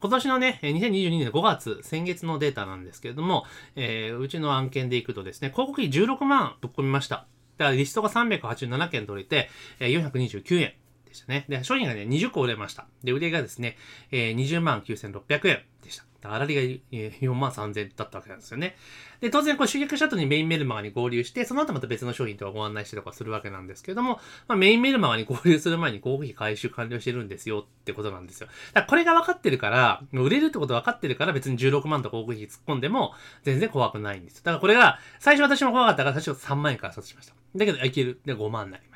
[0.00, 7.26] 今年のね、2022年5月、先月のデータなんですけれども、えー、うちの案件でいくとですね、広告費16万ぶっ込みました。
[7.58, 9.48] だからリストが387件取れて、
[9.80, 10.72] えー、429円
[11.06, 11.46] でしたね。
[11.48, 12.86] で、商品がね、20個売れました。
[13.02, 13.76] で、売りがですね、
[14.10, 16.04] えー、20万9600円でした。
[16.28, 16.60] 粗利が
[16.90, 18.76] 4万3000だったわけなんですよね。
[19.20, 28.48] で、当然こう集客した後にメインメルマガに合流して、その後また別の商品とかご案内してとかするわけなんですけども、まあ、メインメルマガに合流する前に広告費回収完了してるんですよってことなんですよ。
[28.72, 34.44] だからこれが分かってるから、売れるってこと分かってるから別に16万と広告費突っ込んでも全然怖くないんです。
[34.44, 37.34] だからこれが、最初私も怖かったから最初3万円からスタートしました。
[37.54, 38.20] だけど、いける。
[38.24, 38.95] で、5万になりました。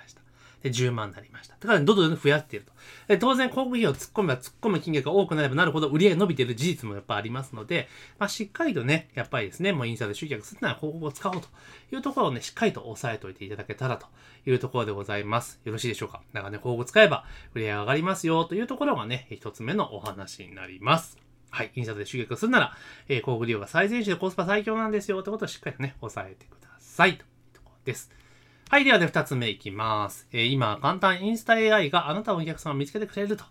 [0.62, 1.56] で、10万になりました。
[1.58, 2.72] だから、どんどん増やしていると。
[3.08, 11.48] で当然、広告費を突っ込めば突っ込む金額が多くなればなるほど売り上げ伸びている事実もやっぱありますので、まあ、しっかりとね、やっぱりですね、もうインスタで集客するなら広告を使おうと
[11.92, 14.06] いうところをね、しっかりと押さえておいていただけたらと
[14.46, 15.60] いうところでございます。
[15.64, 21.18] よろしいでしょうかだからね、広告使えば売り上げ上がりますよというところがね、一つ目のお話になります。
[21.50, 22.76] はい、インスタで集客するなら、
[23.08, 28.19] えー、広告利用が最善手でコスパ最強なんですよってことをしっかりとね、押さえてくださいというところです。
[28.70, 30.28] はい、ではで、二つ目いきます。
[30.30, 33.42] えー、今、簡単インスタ AI があなたのお客さんを見つけてくれると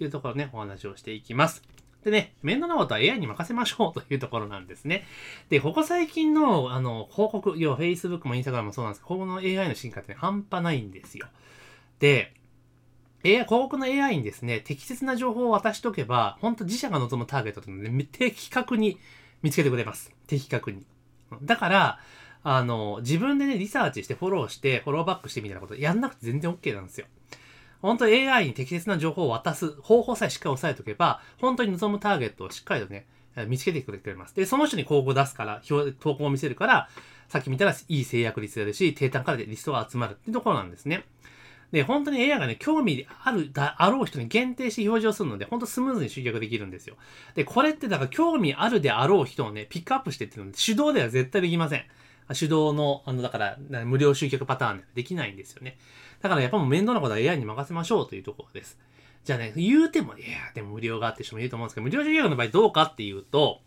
[0.00, 1.62] いうところね、お話をしていきます。
[2.04, 5.06] でね、面倒なことは AI に任せましょうというところなんですね。
[5.48, 11.26] で、ここ最近の、あの、広告、要は Facebook も Instagram もそうなんですけど、ここの AI の進化って、ね、半端ないんですよ。
[11.98, 12.34] で、
[13.24, 18.98] AI、広告の AI にですね、適切な情報を渡しとけば、本当自社が望むターゲットっていうのをね、的確に
[19.40, 20.12] 見つけてくれます。
[20.26, 20.84] 的確に。
[21.40, 21.98] だから、
[22.48, 27.08] あの、自分でね、リサーチしてフォローして、フォローバックしてみたいなことやんなくて全然 OK なんですよ。
[27.82, 33.08] 本当 AI に適切な情報を渡す方法さえしっかり押さえておけば、本当に望むターゲットをしっかりとね、
[33.48, 34.36] 見つけてくれてます。
[34.36, 35.60] で、その人に広告を出すから、
[35.98, 36.88] 投稿を見せるから、
[37.26, 41.04] さっき見たらいい制約率であるし、低単価でリストが集まるっていうところなんですね。
[41.72, 46.94] で、本当に AI がね、興味ある、だあろう人に限定して表示をするので、本当スムーズに集客できるんですよ。
[47.34, 51.84] で、これってだから興味あるであろう人をね、ピックアップしてっていうので、手動では絶対できません。
[52.34, 55.78] 手動の、あの、だから、無料集客パターンでできないんですよね。
[56.20, 58.78] だからやっぱもう面倒なことは AI に任せましょうというところです。
[59.24, 63.60] じゃあね、言うても、いや、でも無料があって人もいると思うんですけど、無料集客の場合どうかっていうと、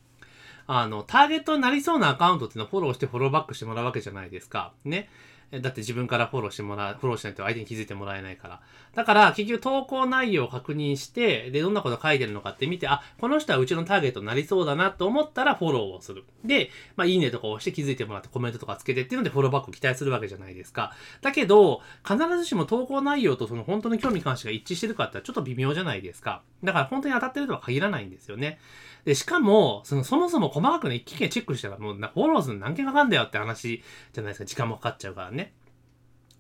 [0.68, 4.74] あの、ターゲットになりそうなアカウントっていうのをフォローしてフォローバックしてもらうわけじゃないですか。
[4.86, 5.10] ね。
[5.52, 8.62] だって自分からフォローしてもらう、フォローしないと相手に気づいてもらえないから。
[8.94, 16.24] だから、結局投稿内容を確認して、で、どんなこと書いてるのかって見て、あ、この人はうちのターゲットになりそうだなと思ったらフォローをする。
[16.46, 20.94] で、まあ、いいねとか押して気づいてもらってコメントとかつけてっていうのでフォローバックを期待するわけじゃないですか。
[21.22, 26.44] だけど、必ずしも投稿内容とその本当の興味関心が一致してるかってちょっと微妙じゃないですか。
[26.64, 28.60] だから本当に当たってるとは限らないんですよね。
[29.06, 33.84] で、しかも、その、そもそも細かくね、一気にチェックしたらもう、フォローするの何件かかんだよって話
[34.14, 34.46] じゃないですか。
[34.46, 35.54] 時間もかかっちゃうからね。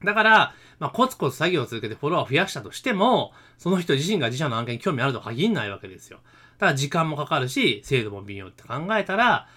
[0.04, 6.20] だから、まあ、コツコツ作業を続けてフォロワーを増やしたとしても、その人自身が自社の案件に興味あるとは限らないわけですよ。
[6.58, 9.48] ただ時間もかかるし、精度も微妙って考えたら、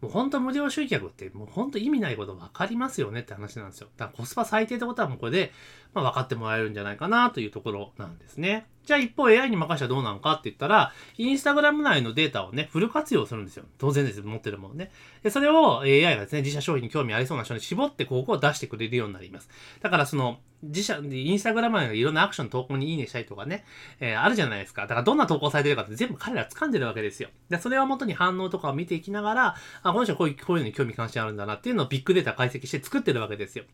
[0.00, 3.88] もう本当無料集客ってもう本当意味ないこと分かりますよねって話なんですよ。
[3.96, 5.52] だからコスパ最低ってことはもうこれで、
[5.92, 8.66] ま、分かってもらえるんじゃないかなというところなんですね。
[8.86, 13.64] じゃあ一方 AI に任せたらどうなのかって言ったら、インスタグラム内のデータをね、フル活用するんですよ。
[13.78, 14.22] 当然です。
[14.22, 14.90] 持ってるものね。
[15.22, 19.48] で、それを AI がですね、自社商品に興味ありそうな人に絞って広告を出してくれるようになります。
[19.80, 23.64] だからその、自社、インスタグラムのいろんなアクション投稿にいいねしたりとかね、
[23.98, 24.82] えー、あるじゃないですか。
[24.82, 27.30] だからどんな投稿されてるかって全部彼ら掴んでるわけですよ。
[27.48, 33.64] で、それを元に反応とかを見ていきながら、あ、この人こういう、こういうのに興味関心あるんだなっていうのをビッグデータ解析して作ってるわけですよ。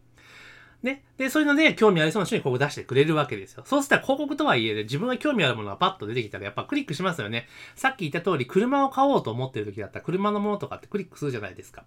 [0.82, 1.04] ね。
[1.16, 3.62] で、そういうので興味ありそうな人に広告出してくれるわけですよ。
[3.66, 7.48] そうしたら広告とはいえで、自分が興味あるものがパッと出てきたらやっぱクリックしますよね。
[7.74, 11.84] さっき言った通り、車を買おうと思ってる時だったら車のものとかってクリックするじゃないですか。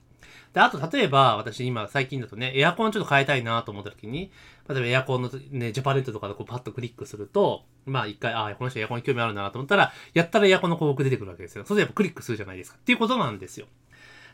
[0.53, 4.31] で、あと例えば、私今最近だとね、エアコンちょっと変えたいなと思った時に、
[4.69, 11.65] 例えばエアコンのね、ジャパネットとかでこうパッとクリックすると、まあ一回、ああ、この人エアコンに興味あるなと思ったら、やったらエアコンの広告出てくるわけですよ。
[11.65, 12.77] それでやっぱクリックするじゃないですか。
[12.77, 13.65] っていうことなんですよ。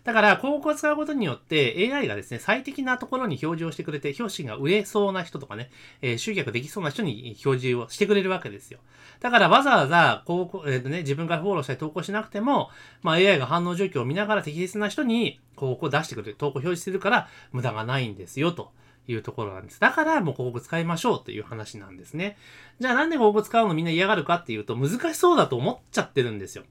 [0.03, 5.71] だから、広告を使うことによって AI がですね、最適なところに表示をしてくれて、表紙が売れそうな人とかね、
[6.01, 8.79] えー、集客できそうな人に表示をしてくれるわけですよ。
[9.19, 12.69] だからわざわざ、広告、えっ、ー、とね、自分からフォローしたり投稿しなくても、
[13.01, 18.71] まあ AI が反応状況を見ながら適切な人に広告を出してくれる、投稿表示するから無駄がないんですよ、と。
[19.07, 19.79] いうところなんです。
[19.79, 22.37] だからもう広告使いましょうという話なんですね。
[22.79, 26.63] じゃあなんで広告使うのみんな嫌がるかっていうと難しそうだと思っちゃってるんですよ。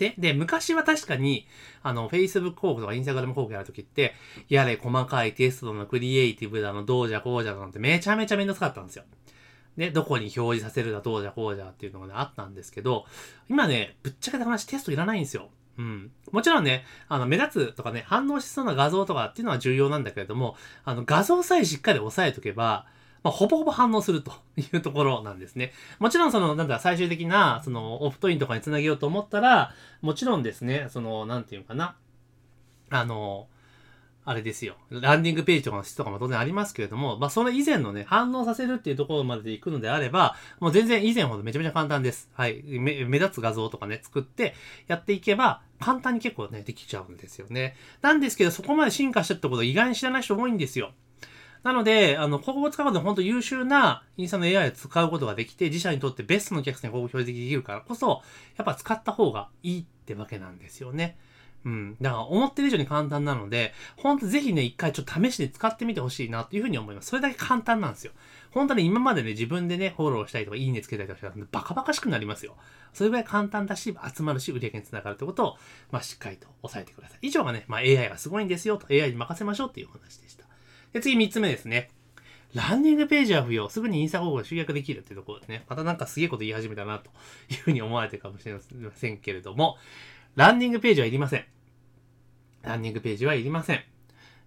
[0.00, 1.46] で、で、昔は確かに、
[1.82, 4.14] あの、Facebook 広告とか Instagram 広告やるときって、
[4.48, 9.04] やれ、細かいテストのクリエイティブだの、どうじゃこうじゃなんてめちゃめちゃめんどくさかったんですよ。
[9.76, 13.04] で、どこに表示させるだ、どうじゃこうじゃっていうのがね、あったんですけど、
[13.50, 15.50] 今ね、ぶっちゃけた話テストいらないんですよ。
[15.80, 16.10] うん。
[16.30, 22.86] もちろんね、あの、目立つとかね、反応しそうな画像とかっていうのは重要なんだけれども、あの、画像さえしっかり押さえとけば、
[23.22, 25.72] まあ、ほぼほぼ反応するというところなんですね。
[25.98, 31.96] もちろんその、なんだ、最終的な、その、オプトインとかにつなげようと思ったら、もちろんですね、その、なんていうのかな、
[32.90, 33.48] あの、
[34.24, 34.76] あれですよ。
[34.90, 42.30] ランディングページとかの質とかも当然ありますけれども、まあ、その以前のね、反応させるっていうところまでで行くのであれば、もう全然以前ほどめちゃめちゃ簡単です。
[42.34, 42.62] はい。
[42.62, 44.54] 目立つ画像とかね、作って
[44.88, 47.76] やっていけば、簡単に結構ね、できちゃうんですよね。
[48.02, 50.92] なんですけど、そこまで進化したってこと意外に知らない人多いんですよ。
[51.62, 58.22] なので、あの、広告を使うことで本当優秀なインスタの AI を使うことができて、自社にとってベストのお客さんに広告表示できるからこそ、
[58.56, 61.18] やっぱ使った方がいいってわけなんですよね。
[61.64, 61.96] うん。
[62.00, 67.08] だから思ってる以上に簡単なので、ほんとぜひね、一回ちょっと試して使ってみてほしいなというふうに思います。
[67.08, 68.12] それだけ簡単なんですよ。
[68.50, 72.56] 本当に今までね、自分でね、フォローしたりとか、いいねつけたりとかしたら、バカバカしくなりますよ。
[72.92, 75.56] それぐらい簡単だし、集まるし、売り上げにつながるってことを、
[75.90, 77.18] まあ、しっかりと押さえてください。
[77.22, 80.44] 以上がね、まあ、AI がすごいんですよと、AI に任せましょうっていう話でした。
[80.92, 81.90] で、次3つ目ですね。
[82.54, 83.68] ランディングページは不要。
[83.68, 87.10] すぐにインスタ広告が集約できるっていうところですね、またなんかすげえこと言い始めたなと
[87.48, 88.60] いうふうに思われてるかもしれま
[88.92, 89.78] せんけれども、
[90.36, 91.44] ランディングページはいりません。
[92.62, 93.82] ランディングページはいりません。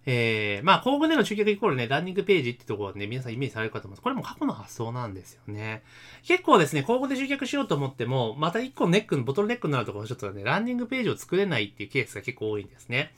[0.06, 4.02] えー、まあ、広告での集客イコールね、ランディングページってところね、皆さんイメージされるかと思います。
[4.02, 5.82] これも過去の発想なんですよね。
[6.24, 13.14] 結構ですね、広告で集客しようと思っても、また一個ネック、ボトルネックになるところちょっとね、ランディングページを作れないっていうケースが結構多いんですね。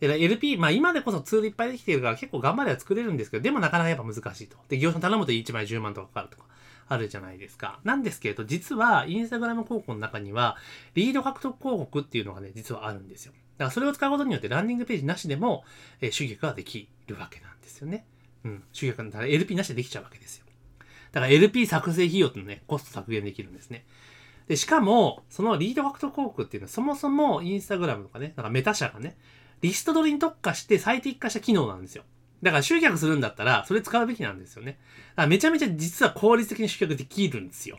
[0.00, 4.56] で、LP、まあ今でこそツールいっぱいできてるから結構頑張れば作れるんですけど、でもなかなかやっぱ難しいと。
[4.68, 6.44] で、業者頼むと1枚10万とかかかるとか。
[6.88, 7.80] あるじゃないですか。
[7.84, 10.56] なんですけれど、実は、インスタグラム広告の中には、
[10.94, 13.32] リード獲得広告っていうのがね、実はあるんですよ。
[13.58, 15.64] だからそれを使うことによってランディングページなしでも、
[16.00, 18.06] えー、集客ができるわけなんですよね。
[18.44, 18.62] うん。
[18.72, 20.46] 集客だから LP なしでできちゃうわけですよ。
[21.12, 23.84] だから LP 作成費用ってのね、コスト削減できるんですね。
[24.46, 29.16] で、しかも、そのリード獲得広告っていうのはそもそもインスタグラムとかね、なんかメタ社がね、
[29.60, 32.04] リスト取りに特化して最適化した機能なんですよ。
[32.42, 34.78] だから集客するんだったら、それ使うべきなんですよね。
[35.10, 37.78] だからめちゃめちゃ実は効率的に集客できるんですよ。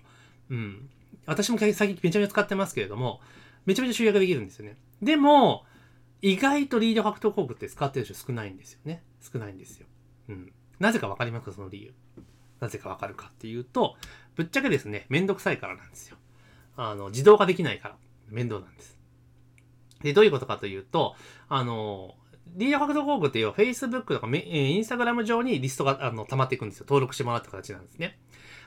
[0.49, 0.89] うん。
[1.25, 3.21] 私も最近めちゃめちゃ使ってますけれども、
[3.65, 4.77] めちゃめちゃ集客できるんですよね。
[5.01, 5.65] でも、
[6.21, 9.03] 意外とリード獲得広告って使ってる人少ないんですよね。
[9.21, 9.87] 少ないんですよ。
[10.27, 10.51] うん。
[10.79, 11.53] なぜかわかりますか？
[11.53, 11.93] その理由。
[12.59, 13.95] なぜかわかるかっていうと、
[14.35, 16.17] ぶっちゃけですね、めんどくさいからなんですよ。
[16.75, 17.95] あの、自動化できないから。
[18.29, 18.97] 面倒なんです。
[20.01, 21.15] で、どういうことかというと、
[21.47, 22.15] あの、
[22.55, 26.85] リード獲得広告っていう Facebook とかインスタグラム上にリストがあの溜まっていくんですよ。
[26.87, 28.17] 登録してもらった形なんですね。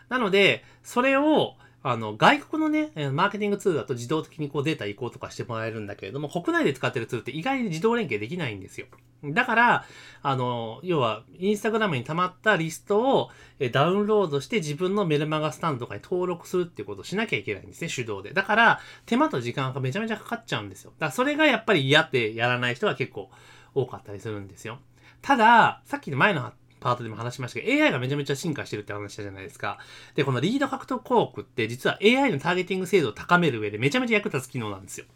[0.09, 8.87] なので、それをあの、外国のね、マーケティングツールだと自動的にこうデータ移行とかしてもらえるんだけれども、国内で使ってるツールって意外に自動連携できないんですよ。
[9.25, 9.85] だから、
[10.23, 13.31] あの、要は、インスタグラムに溜まったリストを
[13.73, 18.33] ダウンロードして自分のメルマガスタンドとかに登録するっていうことをしなきゃいけないんですね、手動で。
[18.33, 20.93] だから、手間と時間がめちゃめちゃかかっちゃうんですよ。
[20.99, 23.31] だから、それがやっぱり嫌ってやらない人が結構
[23.75, 24.79] 多かったりするんですよ。
[25.21, 29.79] ただ、さっきの前のパートでも話しましたけど、AI がめちゃめちゃ進化してるって話したじゃないですか。
[30.15, 35.07] で、このリード獲得広告って実は AI のターゲティング精度を高める上でめちゃめちゃ役立つ機能なんですよ。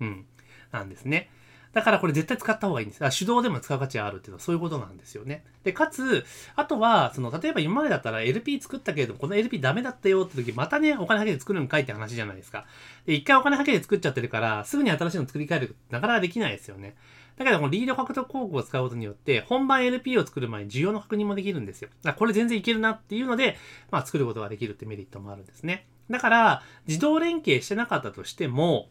[0.00, 0.26] うん。
[0.70, 1.30] なんですね。
[1.74, 3.04] だからこれ絶対使った方がいいんです。
[3.04, 5.44] あ手動でも使う価値があるっていうのはそういうことなんですよね。
[5.64, 6.24] で、かつ、
[6.54, 12.64] あとは、その、例えば今までだったら LP 作ったけれども、この LP ダメだったよって時、またね、お金かけて作るのかいって話じゃないですか。
[13.06, 16.94] で、一回お金かけて作っちゃってるから、すぐに新しいの作り変える、なかなかできないですよね。
[17.36, 21.88] だけど、このリード獲得工具を使うことによって、本番 LP を作る前に需要の確認もできるんですよ。
[22.16, 23.56] これ全然いけるなっていうので、
[23.90, 25.86] まあ作ることができるってメリットもあるんですね。
[26.10, 28.88] だから、自動連携してなかったとしても、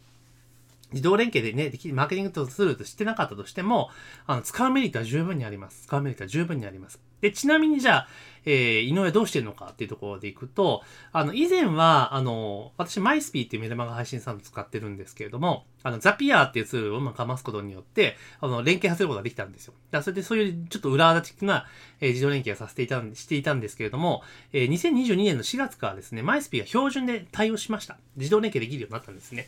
[0.93, 3.89] 自動連携でね、マーケティングとするとしてなかったとしても、
[4.25, 5.84] あの、使うメリットは十分にあります。
[5.84, 6.99] 使うメリットは十分にあります。
[7.23, 8.08] で、ちなみにじゃあ、
[8.45, 10.82] えー、井上どうしてるのかっていうところでいくと、
[11.13, 19.73] あの、以前は、あの、私、マイスピーっていうメルマガ配信サービス使ってるんですけれども、あの、ザピアーっていうツールをうまくかますことによって、あの、連携させることができたんですよ。
[19.91, 21.65] だそれでそういうちょっと裏技的な、
[22.01, 27.97] えー、自動連携をさせていた、していたんですけれども、えー、2022年の4月からですね、マイスピーが標準で対応しました。
[28.17, 29.47] 自動連携できるようになったんですね。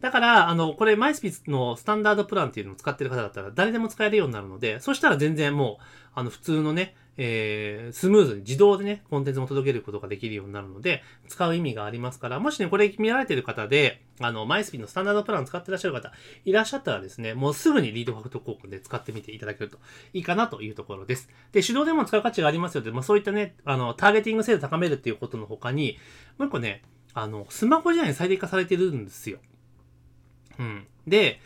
[0.00, 5.84] だから、あの、これ、マイスピーのスタンダードプランっていうのを使ってる方だったら、誰でも使えるようになるので、そしたら全然もう、
[6.14, 16.12] あの、普通のね、えー、スムーズに自動でね、コンテンツも届けることができるようになるので、使う意味がありますから、もしね、これ見られてる方で、あの、マイスピのスタンダードプラン使ってらっしゃる方、
[16.44, 19.78] いらっしゃったらですね、もうすぐにリードファクト広告で使ってみていただけると
[20.12, 21.28] いいかなというところです。
[21.50, 25.98] で、手動でも使う価値がありますよで、まあそういったね、あの、ターゲティング精度高めるっていうことの他に、
[26.38, 26.82] もう一個ね、
[27.14, 29.38] あの、スマホ時代に最適化されてるんですよ。
[30.58, 30.86] うん。
[31.06, 31.40] で、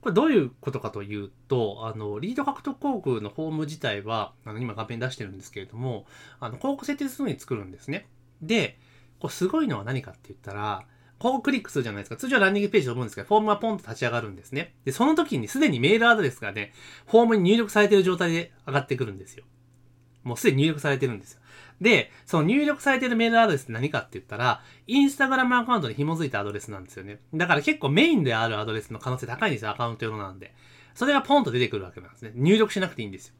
[0.00, 6.06] これどういうことかというと、あの、リード獲得広告のフォーム自体は、あの、今画面出してるんですけれども、
[6.40, 8.06] あの、広告設定するのに作るんですね。
[8.40, 8.78] で、
[9.18, 10.84] これすごいのは何かって言ったら、
[11.18, 12.16] こうクリックするじゃないですか。
[12.16, 14.74] 通常はランディングページと思うんですけど、フォームがポンと立ち上がるんですね。
[14.84, 16.72] で、その時にすでにメールアドレスがね、
[17.06, 19.44] フォームに入力されてる状態で上がってくるんですよ。
[20.22, 21.37] もうすでに入力されてるんですよ。
[21.80, 27.20] で、その入力されているメールアドレスって何かって言ったら、インスタグラムアカウントに紐づいたアドレスなんですよね。
[27.34, 30.54] だから結構メインであるアドレスの可能性高いんですよ、アカウント用のなんで。
[30.94, 32.32] それがポンと出てくるわけなんですね。
[32.34, 33.34] 入力しなくていいんですよ。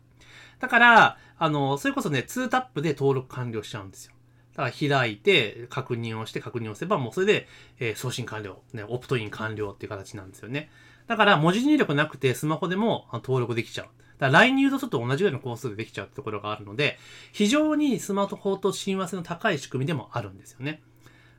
[0.60, 4.12] だから、あの、それこそね、2タップで登録完了しちゃうんですよ。
[4.54, 7.46] だから開いて、確認をして、確認をすれば、もうそれで、
[7.78, 10.70] えー、送信完了、ね、オプトイン完了っていう形なんですよね。
[11.06, 13.88] だから、文字入力なくて、スマホでも登録できちゃう。
[14.18, 16.98] だから LINE ユーザーと同じぐらいのコースでできちゃうってところがあるので、
[17.32, 20.82] 非常にスマートフォンと親和性の高い仕組みでもあるんですよね。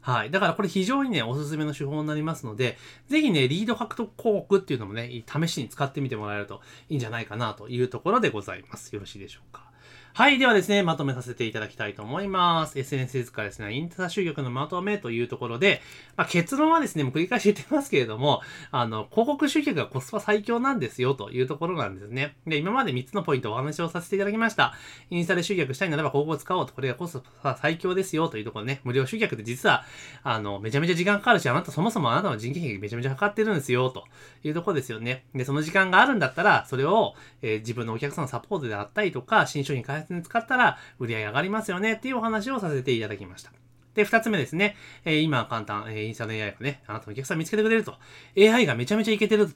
[0.02, 0.32] はい。
[0.32, 8.94] だからこれ非常にね、おすすめの手法になりますので、ぜひね、リード獲得広告っていうのもね、試しに使ってみてもらえるといいんじゃないかなというところでございます。
[8.94, 9.68] よろしいでしょうか。
[10.13, 10.39] はい。
[10.39, 12.78] ではですね、まとめさせていただきたいと思います。
[12.78, 15.82] SNS からですね、インター集客のまとめというところで、
[16.17, 18.41] まあ、結論はですね、もう繰り返し言ってますけれども、
[18.72, 22.36] あの、広告集客がコスパ最強なんですよというところなんですね。
[22.45, 24.74] で、今まで3つのポイントをお話をさせていただきました。
[25.10, 29.86] インスタで集客したいならば広告を使おうと、これがコスパ最強ですよというところね、無料集客って実は、
[30.24, 34.03] あの、めちゃめちゃ時間かかるし、あなたそもそもあなたの人件費めちゃめちゃかかってるんですよと
[34.43, 35.24] いうところですよね。
[35.34, 43.52] で、その時間があるんだったら、それを、えー、自分のお客さんのサポートであったりとか、新商品開発に使ったら、売り上げ上がりますよねっていうお話をさせていただきました。
[43.95, 44.76] で、二つ目ですね。
[45.06, 47.95] えー、今簡単、えー、インスタの AI がね、あなたのお客さん見つけてくれると。
[48.38, 49.54] AI がめちゃめちゃいけてると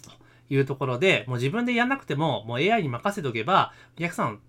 [0.49, 4.39] いうところで、もう自分でやんなくても、もう AI に任せておけば、お客さん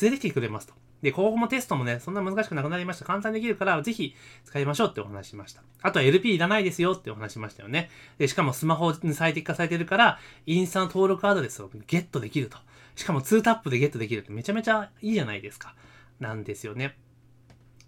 [0.00, 0.74] 連れてきてくれますと。
[1.04, 3.04] で、広告もテストもね、そんな難しくなくなりました。
[3.04, 4.14] 簡単にできるから、ぜひ
[4.46, 5.62] 使いましょうってお話しました。
[5.82, 7.90] あとは LP いらないですよってお話しましたよね。
[8.16, 12.56] で、しかもスマホに最適化されてるから、インスタの登録アドレスをゲットできると。
[12.96, 15.74] しかも2タップでゲットできるってめちゃめちゃいいじゃないですか。
[16.20, 16.96] なんですよね。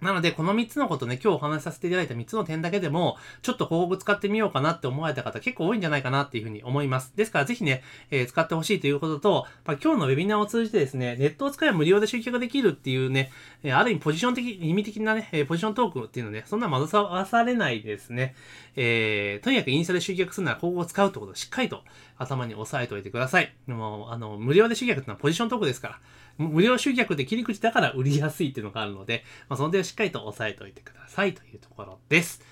[0.01, 7.13] なので、この3つのことね、今日お話しさせていただいた3つの点だけでも、ちょっと広告使ってみようかなって思われた方結構多いんじゃないかなっていうふうに思います。
[7.17, 13.33] ですから、ぜひね、えー、使ってほしいということと、まあ、今日のウェビナーを通じてですね、ネットを使えば無料で集客できるっていうね、
[13.63, 18.35] えー、ある意味ポジション的、意味的なね、えー、ポジショントークっていうのね、そんな惑わされないですね。
[18.77, 21.83] えー、とにかくインスタで集客するなら広告を使うってことをしっかりと
[22.19, 23.55] 頭に押さえておいてください。
[23.67, 26.01] もう、あの、無料で集客ってのはポジショントークですから。
[26.39, 32.43] 無料集客で切り口だから売りやすいっていうのがあるので、まあ、その点をしっかりと押さえておいてくださいというところです。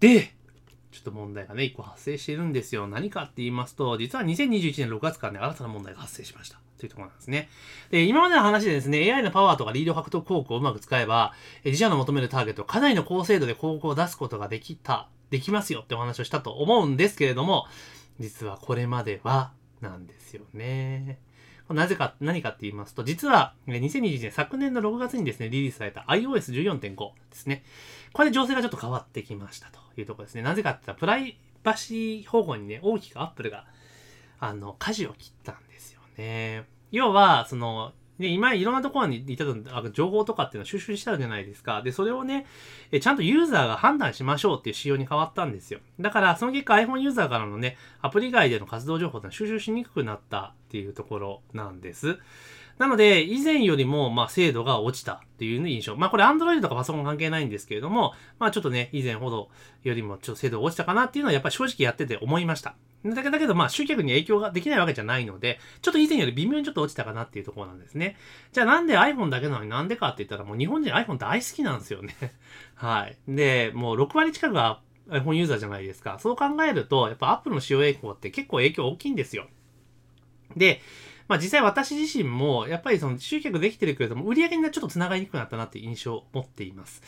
[0.00, 0.34] で、
[0.90, 2.86] ちょっと問題がね、一個発生してるんですよ。
[2.86, 6.60] 何かって言いますと、実は2021年6月からね、新たな問題が発生しました。
[6.78, 7.48] というところなんですね。
[7.90, 17.66] で、今までの話でですね、AI のパワーとかリード獲得広告をうまく使えば、自社の求めるターゲットをかなりの高精度で広告を出すことができた、できますよってお話をしたと思うんですけれども、
[18.20, 21.18] 実はこれまでは、なんですよね。
[21.70, 26.96] なぜか、何かって言いますと、実は、2021年昨年の6月にですね、リリースされた iOS14.5
[27.30, 27.62] ですね。
[28.12, 30.42] これで情勢がちょっと変わってきましたというところですね。
[30.42, 33.66] なぜかって言ったら、プライバシー保護にね、大きくアップルが、
[34.40, 36.64] あの、舵を切ったんですよね。
[36.90, 39.56] 要は、その、で、今いろんなところにいたと、
[39.90, 41.82] 情報とかっていうのは収集したじゃないですか。
[41.82, 42.46] で、それをね、
[43.00, 45.80] ちゃんとユーザーが判断しましょうっていう仕様に変わったんですよ。
[46.00, 52.18] だから、その結果 iPhone ユーザーからのね、アプリ外での活動情報ってのは収集しにくくなったっていうところなんです。
[52.78, 55.96] なので、以前よりも、まあ、精度が落ちたっていう印象。
[55.96, 59.50] まあ、これ Android とかパソコン関係ないんですけれども、まあ、ちょっとね、以前ほど
[59.82, 62.76] よりもちょっと精度が落ちたかなっていうのは、やっぱり正直やってて思いました。
[63.04, 68.16] だけど、まあ、集客に影響ができないわけじゃないので、ちょっと以前より微妙にちょっと落ちたかなっていうところなんですね。
[68.52, 72.14] じゃあなんで iPhone だけなのになんでかって言ったら、もう日本人 iPhone 大好きなんですよね。
[72.74, 73.16] はい。
[73.28, 76.18] で、もう6割近くが iPhone ユーザーじゃないですか。
[76.18, 79.46] そう考えると、やっぱ Apple の使用影響って結構影響大きいんですよ。
[80.56, 80.80] で、
[81.28, 87.02] まあ実際私自身も、やっぱりその集客できてるけれども、売り上げにちょっと繋がりにくくなったなっていう印象を持っています。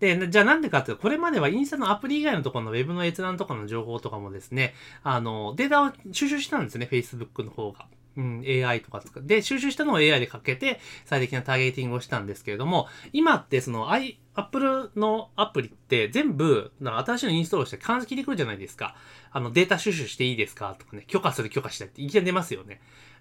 [0.00, 7.86] で、じゃあなんでかっていうと、これまではインスタのアプリ以外のところのウェブの閲覧とかの情報とかもですね、あの、データを収集したんですね、Facebook の方が。
[8.16, 18.94] うん、AI とか使って、収集したのを AI でかけて、最適なターゲティングをしたんですけれども、今ってその i、Apple のアプリって全部、新しいのインストールして関数聞いてくるじゃないですか。
[19.32, 22.80] あの、データ収集していいですかとかね、許可する許可したいっていきなり出ますよね。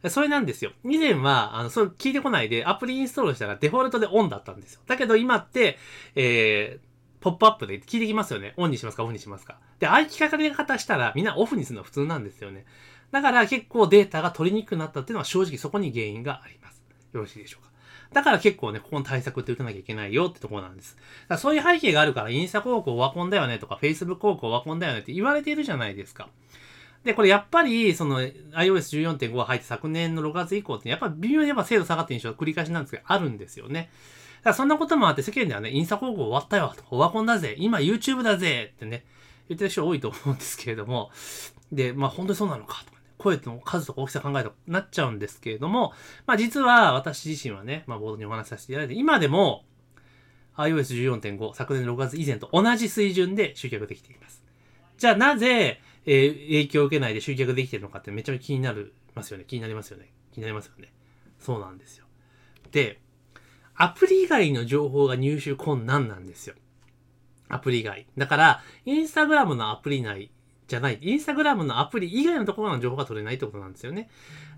[0.09, 0.71] それなんですよ。
[0.83, 4.81] 以前は、あの、それ聞いてこないで、アプリインストールしたらデフォルトでオンだったんですよ。
[4.87, 5.77] だけど今って、
[6.15, 8.53] えー、ポップアップで聞いてきますよね。
[8.57, 9.57] オンにしますか、オフにしますか。
[9.79, 12.65] で、ああいう聞かれ方したら、みんなオフにするのは普通なんですよね。
[13.11, 16.83] だから結構データが取りにくくなったっていうのは正直そこに原因があります。
[17.13, 17.71] よろしいでしょうか。
[18.11, 20.97] だから結構ね、ここの対策って打たなきゃいけないよってところなんです。
[21.27, 26.29] だそういう背景があるから、インスタ広告オワコンだよねとか、Facebook 広告オワコンだよねって言われているじゃないですか。
[27.03, 33.89] で、これやっぱり、その iOS14.5 が入って昨年の6月以降って、やっぱ微妙にやっぱ精度下がって印象繰り返しなんですけど、あるんですよね。
[34.39, 39.05] だからそんなこともあって世間ではね、インスタ広告終わったよ、オワコンだぜ、今 YouTube だぜってね、
[39.49, 41.11] 言ってる人多いと思うんですけれども、
[41.71, 45.93] で、まあ本当にそうなのかとかね、声の数とか大きさ考えたとなっちゃうんですけれども、
[46.25, 49.65] まあ実は私自身はね、まあボードにお話しさせていただいて、今でも
[50.57, 54.43] iOS14.5 昨年6月以前と同じ水準で集客できています。
[54.97, 59.45] じゃあなぜ、えー、影響を受けないで集客できてるのかってめちゃめちゃ気になるますよね。
[59.47, 60.11] 気になりますよね。
[60.31, 60.91] 気になりますよね。
[61.39, 62.05] そうなんですよ。
[62.71, 62.99] で、
[63.75, 66.55] アプリ以外の情報が入手困難なんですよ。
[67.49, 68.07] アプリ以外。
[68.17, 70.31] だから、インスタグラムのアプリ内
[70.67, 70.99] じゃない。
[71.01, 74.09] インスタグラムのアプリ以外のところの情報が取れないってことなんですよね。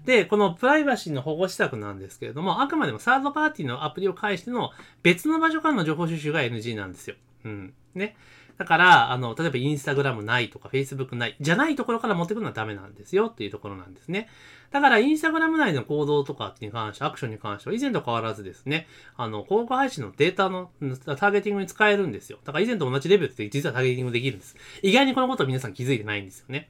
[0.05, 4.71] で、このプライバシーの保護施策なんですけれども、あくまでもサードパーティーのアプリを介しての
[5.03, 7.15] 別の場所からの情報収集が NG なんですよ。
[7.43, 7.73] うん。
[7.95, 8.15] ね。
[8.57, 14.29] だから、あの、例えばインスタグラムないとか、フェイスブックない、じゃないところから持ってくるのはダメなんですよっていうところなんですね。
[14.71, 18.87] だから、インスタグラム内の行動とかに関して、アクションに関しては、以前と変わらずですね、
[19.17, 22.39] あの、広告配信のデータのターゲティングに使えるんですよ。
[22.43, 24.55] だから以前と同じレベルって実はターゲティングできるんです。
[24.81, 26.69] 意外にこのこと皆さん気づいてないんですよね。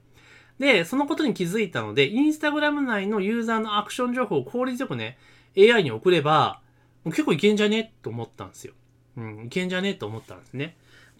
[0.59, 5.17] で、そのことに気づいたので、インスタグラム内のユーザーのアクション情報を効率よくね、
[5.57, 6.61] AI に送れば、
[7.05, 7.93] 結構いけんじゃね？
[8.01, 8.73] と思ったんですよ。
[9.17, 9.93] うん、いけんじゃね？
[9.93, 10.75] と思ったんですね。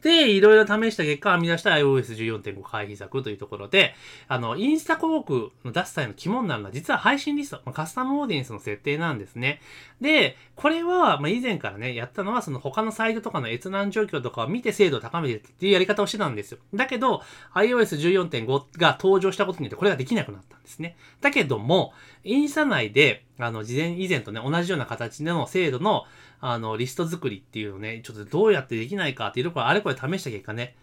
[0.06, 3.96] で、いろいろ試した結果、編み出した iOS14.5 回避策というところで、
[4.28, 9.62] あの、インスタ広告の出す際の肝になるのは、実は配信リスト、ま、カスタムオーディエンスの設定なんですね。
[10.00, 16.60] で、これは、まあ、以前からね、やったのは、その他のサイトとかの閲覧状況とかを見て精度を高めてるっていうやり方をしてたんですよ。
[16.76, 17.24] だけど、
[17.56, 20.98] iOS14.5 が登場したことによって、これができなくなったんですね。
[21.20, 21.94] だけども、
[22.26, 26.04] インスタ内で、あの、事前、以前とね、同じような形での制度の、
[26.42, 30.76] あの、リスト作りっていうのをね、ちょっとどうやってできないかっていうところあれこれ試した結果ね、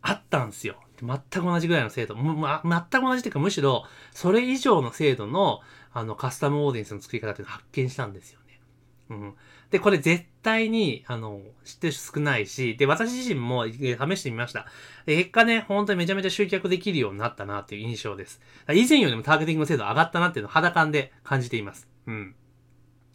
[0.00, 0.76] あったんですよ。
[1.00, 2.16] 全く同じぐらいの精度。
[2.16, 5.60] ま、全く同じっていうか、むしろ、それ以上の精度の、
[5.92, 8.60] あの、カスタムオーディエンスの作り方っていうのを発見したんですよね。
[9.10, 9.34] うん。
[9.70, 14.66] で、これ絶対に、あの、知ってる人少ないし、で、私自身も試してみました。
[15.04, 18.40] で、結果ね、本当にめちゃめちゃ集客できるようになったなっていう印象です。
[18.72, 21.88] 以前よりもターゲティングの精度上がったなっていうのを肌感で感じています。
[22.06, 22.34] うん。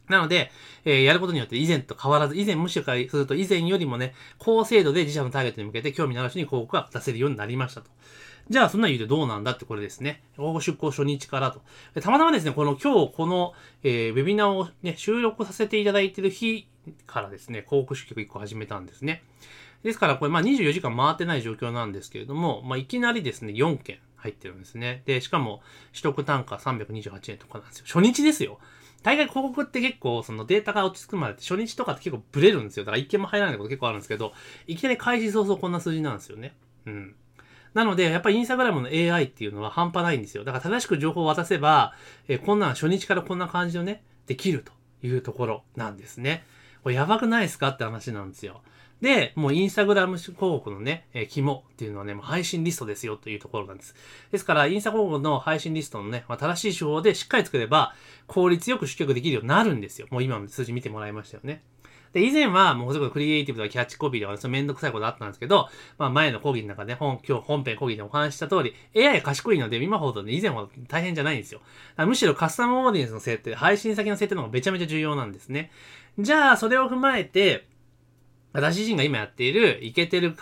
[0.10, 0.52] なので、
[0.86, 7.90] えー、やることによって以前と変わらず、以前むしろすると以前よりもね、高精度で自社のターゲットに向けて興味のある人に広告が出せるようになりましたと。
[8.50, 10.22] じゃあ、そんな理由でどうなんだってこれですね。
[10.38, 11.62] 応募出向初日からと。
[12.02, 16.68] たまたまですね、この今日この、えー、ウェビナーをね、収録させていただいてる日
[17.08, 19.24] からですね、広告出局1個始めたんですね。
[19.84, 25.04] ですから、これまあ24時間回ってない状況なんですけれども、まあいきなりですね、4件入ってるんですね。
[25.06, 27.86] で、しかも取得単価328円とかなんですよ。
[27.86, 28.60] 初日ですよ。
[29.04, 32.86] 大概広告って結構そのデータが落ち着くまでって初日とかって結構ブレるんですよ。
[32.86, 34.34] だから一件も入らないこと結構あるんですけど、
[34.66, 36.56] いきなり開始早々こんな数字なんですよね。
[36.86, 37.16] うん。
[37.74, 40.44] なので、やっぱりインスタグラムの AI っていうのは半端ないんですよ。
[40.44, 41.94] だから正しく情報を渡せば、
[42.28, 44.72] えこんなん初日からこんな感じのね、できると
[45.06, 46.46] いうところなんですね。
[46.84, 48.62] これやばくないですかって話なんですよ。
[49.04, 53.94] で、もうインスタグラム広告のね、えー、肝っていうのはね、もう配信リストですよというところなんです。
[54.32, 57.94] ですから、インスタ広告の配信リストのね、まあ、正しい手法でしっかり作れば、
[58.28, 60.08] 効率よく集客できるようになるんですよ。
[60.10, 61.64] もう今の数字見てもらいましたよね。
[62.14, 71.60] で、以前はもうすごいクリエイティブとかキャッチコピーとか、ね、そのめんどくさいことあったんですけど、まあ前の講義の中で、本、今日本編講義でお話した通り、AI 賢いので今ほどね、以前ほど大変じゃないんですよ。
[71.98, 75.72] むしろカスタムオーディエンスの設定、配信先の設定の方がめちゃめちゃ重要なんですね。
[76.20, 77.68] じゃあ、それを踏まえて、
[78.54, 80.36] 私自身が今やっている、いけてる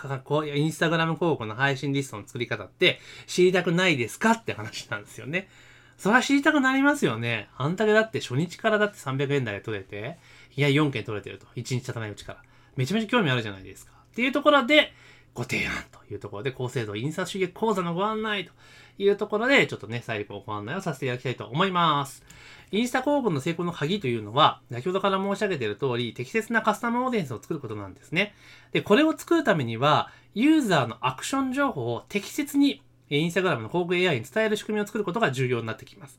[0.54, 5.48] インスタグラム広告の配信リストの作り方って知りたくないですかって話なんですよね。
[5.96, 7.48] それは知りたくなりますよね。
[7.56, 10.18] あんだけだって初日からだって300円台で取れて、
[10.56, 11.46] いや、4件取れてると。
[11.56, 12.42] 1日経たないうちから。
[12.76, 13.92] めちゃめちゃ興味あるじゃないですか。
[13.92, 14.92] っていうところで、
[15.34, 18.52] ご提案というところで、高精度印刷主義講座のご案内と
[18.98, 22.22] いうところで、ちょっとね、最後ご案内をさせていただきたいと思います。
[22.70, 28.34] インスタ広告の成功の鍵というのは、先ほどから申し上げている通り、適切なカスタムオーディエンスを作ることなんですね。
[28.72, 36.18] で、これを作るためには、ユーザーのアクション情報を適切に、インスタグラムの広告 AI に伝える仕組みを作ることが重要になってきます。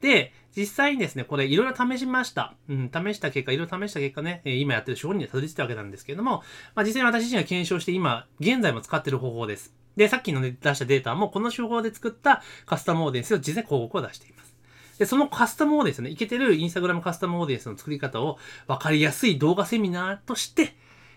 [0.00, 2.54] で、実際にですね、これいろいろ試しました。
[2.68, 6.42] うん、試した結果、いろいろ試した結果ね、今やってる手法にはたどり着いたわけなんですけれども、
[6.74, 9.74] まあ実際に私自身が検証して今、現在も使ってる方法です。
[9.96, 14.56] で、さっきの、ね、出したデータもこの手法で作ったカスタムオーディエンスを実際広告を出しています。
[14.98, 20.76] で、そのカスタムオーディエンスね、いけてるインスタグラムカスタムオーディエンスの作り方を分かりやすい動画セミナーとして、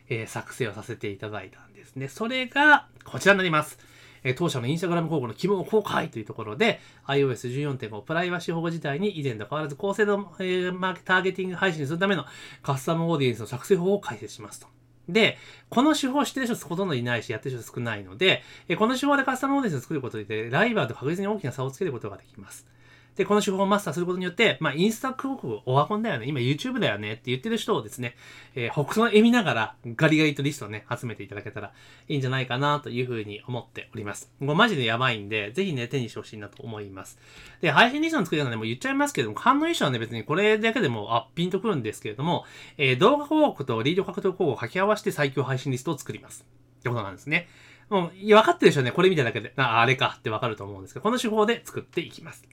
[0.09, 2.07] えー、作成をさせていただいたんですね。
[2.07, 3.79] それが、こちらになります。
[4.23, 12.25] え、当社のインスタグラム広告の希望公開というところで、iOS14.5 プライバシー保護自体に以前と変わらず高性能、えー、マーケターゲティング配信するための
[12.61, 14.67] カスタムオーディエンスの作成法を解説しますと。
[15.09, 15.37] で、
[15.69, 18.43] この手法を知ってる人ほとんどいないし、やってる人少ないので、
[18.77, 22.67] この手法でカスタムオーディエンスを作ることで、ライバーと確実に大きな差をつけることができます。
[23.15, 26.27] で、この手法をマスターすることによって、まあ、インスタ広告オワコンだよね。
[26.27, 28.15] 今 YouTube だよねって言ってる人をですね、
[28.55, 31.73] えー、北総を見ながらガリガリとリストをね、集めていただけたら
[32.07, 34.31] いいんじゃないかなというふうに思っております。
[34.39, 37.19] もうマジでやばいんで、ぜひね、手にしてほしいなと思います。
[37.61, 42.45] で、配信リストの作り方でもう言っちゃいますけども、反応衣装はね、別にこれだけでも、あ、ピンとくるんですけれども、
[42.77, 46.45] えー、動画広告とリード獲得広告を掛け合わせて最強配信リストを作ります。
[46.79, 47.47] ってことなんですね。
[47.89, 48.91] もう、分かってるでしょうね。
[48.91, 49.53] これ見ただけで。
[49.57, 52.47] あ、あれかって分かると思うんですけど、この手法で作っていきます。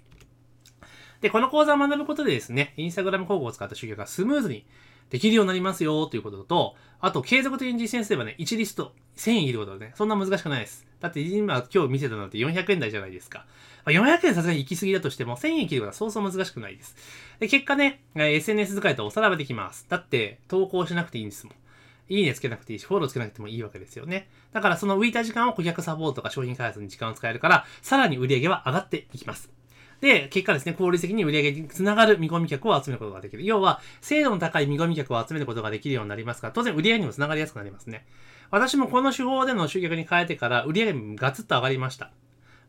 [1.20, 4.64] で、この講座を学ぶことでですね、インスタグラム広告を使った集客がスムーズに
[5.10, 10.86] できるようになりますよということと、あと、継続的に実践すればね、1リスト1000円いることでね、そんな難しくないです。
[11.00, 13.46] だって今、今日見せたのって400円台じゃないですか。
[13.84, 16.96] まあ、400円さすがに行き過ぎだとしても、1000円切ることはそうそう難しくないです。
[17.40, 19.86] で、結果ね、SNS 使いとおさらばできます。
[19.88, 21.54] だって、投稿しなくていいんですもん。
[22.10, 24.28] いいねつけなくていいし、フォローつけなくてもいいわけですよね。
[24.52, 29.57] だからその浮いた時間を顧客サポートとか商品開発に時間を使えるから、さらに売り上げは上がっていきます。
[30.00, 33.44] で、結果ですね、効率的に売上につながる見込み客を集めることができる。
[33.44, 38.06] 要は、精度の高い見込み客を集めることができるようになりますから、当然売上にもつながりやすくなりますね。
[38.50, 42.10] 私もこの手法での集客に変えてから売上げガツッと上がりました。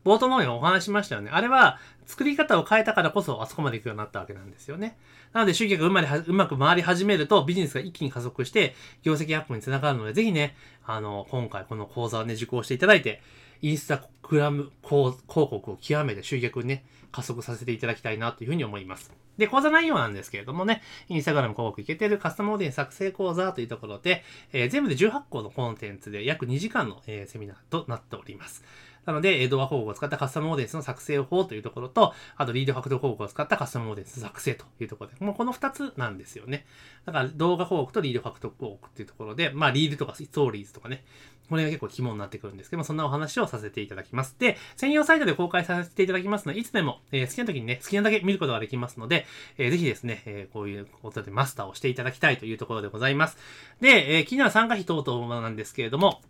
[0.05, 1.29] 冒頭の方にお話しましたよね。
[1.31, 4.97] あれは、作り方を変えたからこそ、あそこまで行くようになったわけなんですよね。
[5.33, 10.55] なので、集客がうまく回り始めると、ビジネスが一気に加速して、業績アップにつながるので、ぜひね、
[10.85, 13.21] あの、今回この講座をね、受講していただいて、
[13.61, 19.11] インスタグラム広告を極めて集客にね、加速させていただきたいなというふうに思います。
[19.37, 28.63] で、講座内容なんですけれどもね、インスタグラム広告いけてるカスタムオーディエンス作成講座というところで、えー、全部で18個のコンテンツで約2時間の、えー、セミナーとなっております。
[29.05, 36.65] なので、動画広告を使ったカスタムオーディエンスの作成法というところと、あとリード獲得広告を使ったカスタムオーディエンス作成というところで、もうこの2つなんですよね。
[37.05, 41.03] だから動画広告とリード獲得広告っていうところで、まあリードとかストーリーズとかね、
[41.49, 44.35] これが結構肝になってくるんですけども、そんなお話をさせていただきます。
[44.39, 49.25] で、専用サイトで公開させていただきますので、いつでも、えー、好きな時にね、好きなだけ見ることができますので、
[49.57, 53.37] えー、ぜひですね、えー、こういうことでマスターをしていただきたいというところでございます。
[53.81, 56.21] で、えー、気になる参加費等々なんですけれども、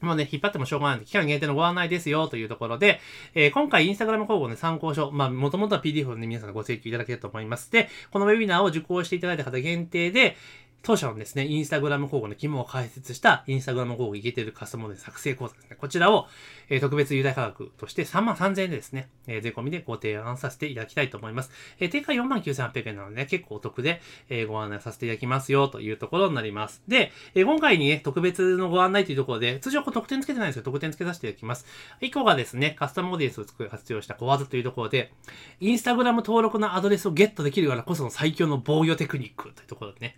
[0.00, 3.00] もうね、引っ張ってもしょうがないので、期間限定のご案内ですよというところで、
[3.34, 7.70] えー、今回インスタグラム広告の、参考書、まあ、もともとは PDF をね、皆さんご請求いただけると思います。
[7.70, 10.36] で、このウェビナーを受講していただいた方限定で、
[10.82, 15.76] 当社のですね、インスタグラム広告の肝を解説したインスタグラム広告いけてるカスタマーで作成講座ですね。
[15.78, 16.26] こちらを、
[16.70, 21.50] えー、特別優待価格として3万3000円でですね、えー、税込みでご提案させていただきたいと思います。
[21.80, 24.00] えー、定価4万9800円なので、ね、結構お得で、
[24.30, 26.82] えー、ご案内させていただきますよというところになります。
[26.88, 31.66] で、えー、今回にね、特別のご案内というところで、通常こう特典つけてないんですけど、特典つけさせていただきます。
[32.00, 35.12] 1個がですね、カスタムオーディエンスを作る活用した小技というところで、
[35.60, 40.16] インスタグラム登録のアドレスをゲットできるからこその最強の防御テクニックというところでね、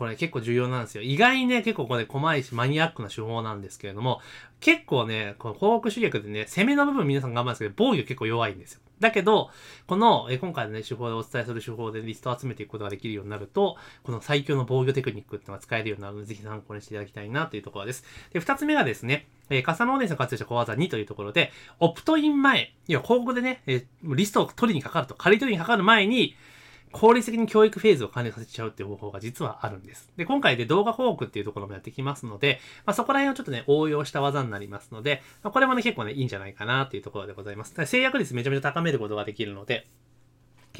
[0.00, 1.02] これ結構重要なんですよ。
[1.02, 4.22] 意外にね、結構これ細いしマニアックな手法なんですけれども、
[4.58, 8.80] 結構ね、この広告主役でね、攻めの部分皆さん頑張るんですけど、防御結構弱いんですよ。
[8.98, 9.50] だけど、
[9.86, 18.02] この、え今回のね、手法でお伝えする手法でリストを集めていくことができるようになると、この最強の防御テクニックっていうのが使えるようになるので、ぜひ参考にしていただきたいなというところです。
[18.32, 26.36] で、二つ目がですね、えカスタマーオーディエンスを活用した小技2というところで、オプトイン前、いや、広告でね、えリストを取りにかかると、仮取りにかかる前に、
[26.92, 30.10] 効率的に教育フェーズを完了させちゃうっていう方法が実はあるんです。
[30.16, 37.74] で、今回で動画報告っていうところもやってきますので、まあ、そこら辺をちょっとね、応用した技になりますので、まあ、これもね、結構ね、いいんじゃないかなっていうところでございます。
[37.86, 39.86] 制約率めちゃめちゃ高めることができるので、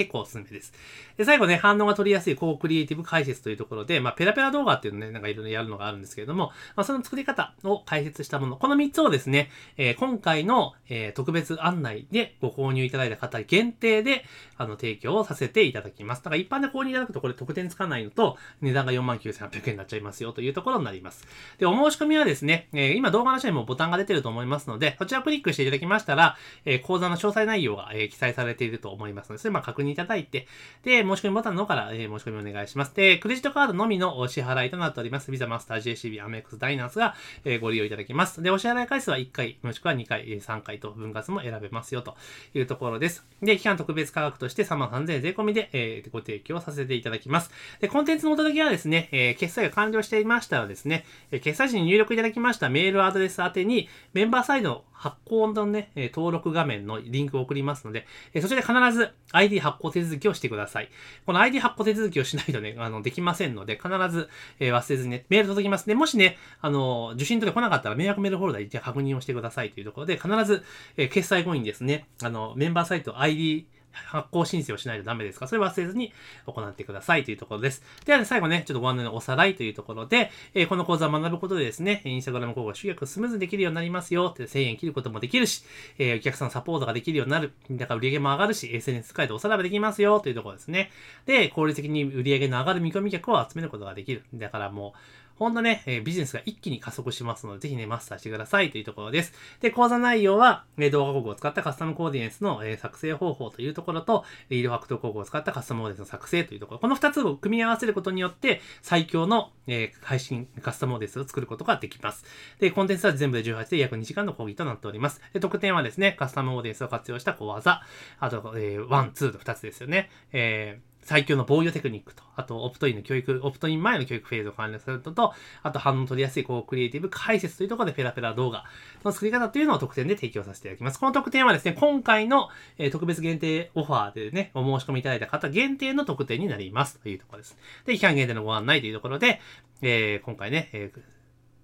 [0.01, 0.73] 結構おすすめです。
[1.19, 14.25] で、最後ね、反応が取りやすい高クリエイティブ解説というところで、まあ、ペラペラ動画っていうのね、なんかいろいろやるのがあるんですけれども、まあ、その作り方を解説したもの、この3つをですね、えー、今回の、えー、特別案内でご購入いただいた方限定で、
[14.57, 16.25] あの、提供をさせていただきます。
[16.25, 21.27] だから一般で購入いただくとこれ特典つかないのと、値段が49,800円になっちゃいますよというところになります。
[21.59, 30.47] で、お申し込みはですね、えー、今動画の下にもボタンが出てると思いますので、そちらをクリックしていただきましたら、え講座の詳細内容が、え記載されていると思いますので、それまあ確認いただいて、
[30.83, 32.95] で、申し込みボタンの方から、えー、申し込みお願いします。
[32.95, 35.31] で、クレジットカードのみのお支払いとなっております。
[35.31, 37.15] ビザマスター JCB アメックスダイナースが、
[37.45, 38.43] えー、ご利用いただけます。
[38.43, 42.17] で、お支払い回数は1回、もしくは2回、3回と分割も選べますよと
[42.55, 43.27] いうところです。
[43.43, 47.51] で、期間特別価格として3万3000円税込みで、えー、ご提供させていただきます。
[47.81, 58.07] で、コンテンツのお届けはですね、えー、決済が完了していましたらですね、決済時に入力いただきましたメールアドレス宛てにメンバーサイドの発行のね、登録画面のリンクを送りますので、
[58.43, 60.91] そちらで必ず ID 発行手続きをしてください。
[61.25, 64.29] この ID 発行手続きをしないとね、 あの、できませんので、必ず、
[64.59, 65.95] え忘れずにね、メール届きますで。
[65.95, 70.63] もしね、あの、受信取れ来なかったら迷惑メールフォルダに確認をしてくださいというところで、必ず、
[70.99, 76.13] え決済後にですね、あの、メンバーサイト ID 発行申請をしないとダメですか、それ忘れずに
[76.47, 77.83] 行ってくださいというところです。
[78.05, 85.65] では、ね、最後ね、ちょっとご案内のおさらいというところで、えー、この講座を学ぶことでですね、インスタグラム広告集約スムーズにできるようになりますよって1000円切ることもできるし、
[85.99, 87.53] えー、お客さんサポートができるようになる。
[87.71, 90.91] だから売り上げも上がるし、SNS 使いでおさらばできますよというところですね。
[91.27, 94.25] で、効率的に売り上げの上がる見込み客を集めることができる。
[94.35, 94.99] だからもう、
[95.41, 99.33] ほんとね、え、ビジネスが一気に加速しますので、ぜひね、マスターしてくださいというところです。
[99.63, 106.81] で、講座内容は、え動画広告を使ったカスタムコーディネンスの、え作成方法というところと、リードファクト工具を使ったカスタムオーデンスの作成というところ。
[106.81, 112.25] この2つを組み合わせることによって、最強の、え配信カスタムオーディエンスを作ることができます。
[112.59, 115.21] で、コンテンツは全部で18で約2時間の講義となっております。
[115.33, 117.83] で、特典はですね、カスタムオーディエンスを活用した小技、
[118.19, 120.11] あと、えー、1、2と2つですよね。
[120.33, 128.65] えー最強の防御テクニックと、あと、オプトインの教育、オプトイン前の教育フェーズを関連するのと、あと、反応取りやすい、こう、クリエイティブ解説というところで、ペラペラ動画
[129.05, 131.01] の作り方というのを特典で提供させていただきます。
[131.01, 132.49] この特典はですね、今回の、
[132.79, 137.57] え、特別限定オファーでね、お申し込みいただいた方限定の特典になりますというところです。
[137.87, 139.41] で、期間限定のご案内というところで、
[139.83, 141.20] えー、今回ね、えー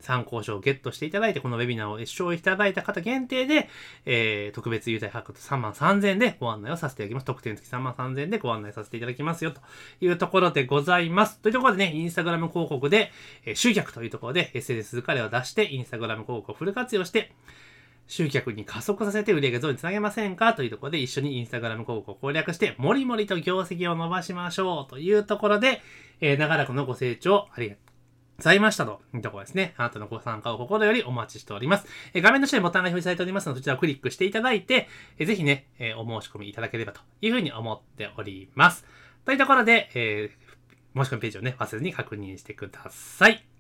[0.07, 3.69] 参考書をゲットしていただいて、このウェビナーを視聴いただいた方限定で、
[4.05, 7.27] えー、特別優待価格3万3000円でご案内をさせていただきます。
[7.27, 9.61] 特典付き3万3000円でご案内させていただきますよ、と
[10.01, 11.41] いうところでございます。
[11.41, 13.11] というところでね、インスタグラム広告で、
[13.45, 17.33] えー、集客というところで SNS 疲れを出して、インスタグラム広告をフル活用して、
[18.07, 20.55] 集客に加速させて売上増につなげませんか？
[20.55, 25.83] というところで一緒にインスタグラム広告を攻略して、もりもりと業績を伸ばしましょうというところで、
[26.21, 27.96] えー、長らくのご清聴ありがとう
[28.39, 29.75] ざいましたというところですね。
[29.77, 31.87] あなたのご参加を心よりお待ちしております。
[32.13, 38.85] え画面の下にボタンが表示されておりますので、そちらをクリックしていただいて、えぜひね、えお申し込みいただければというふうに思っております。
[39.25, 43.56] というところで、えー、申し込みページをね、忘れずに確認してください。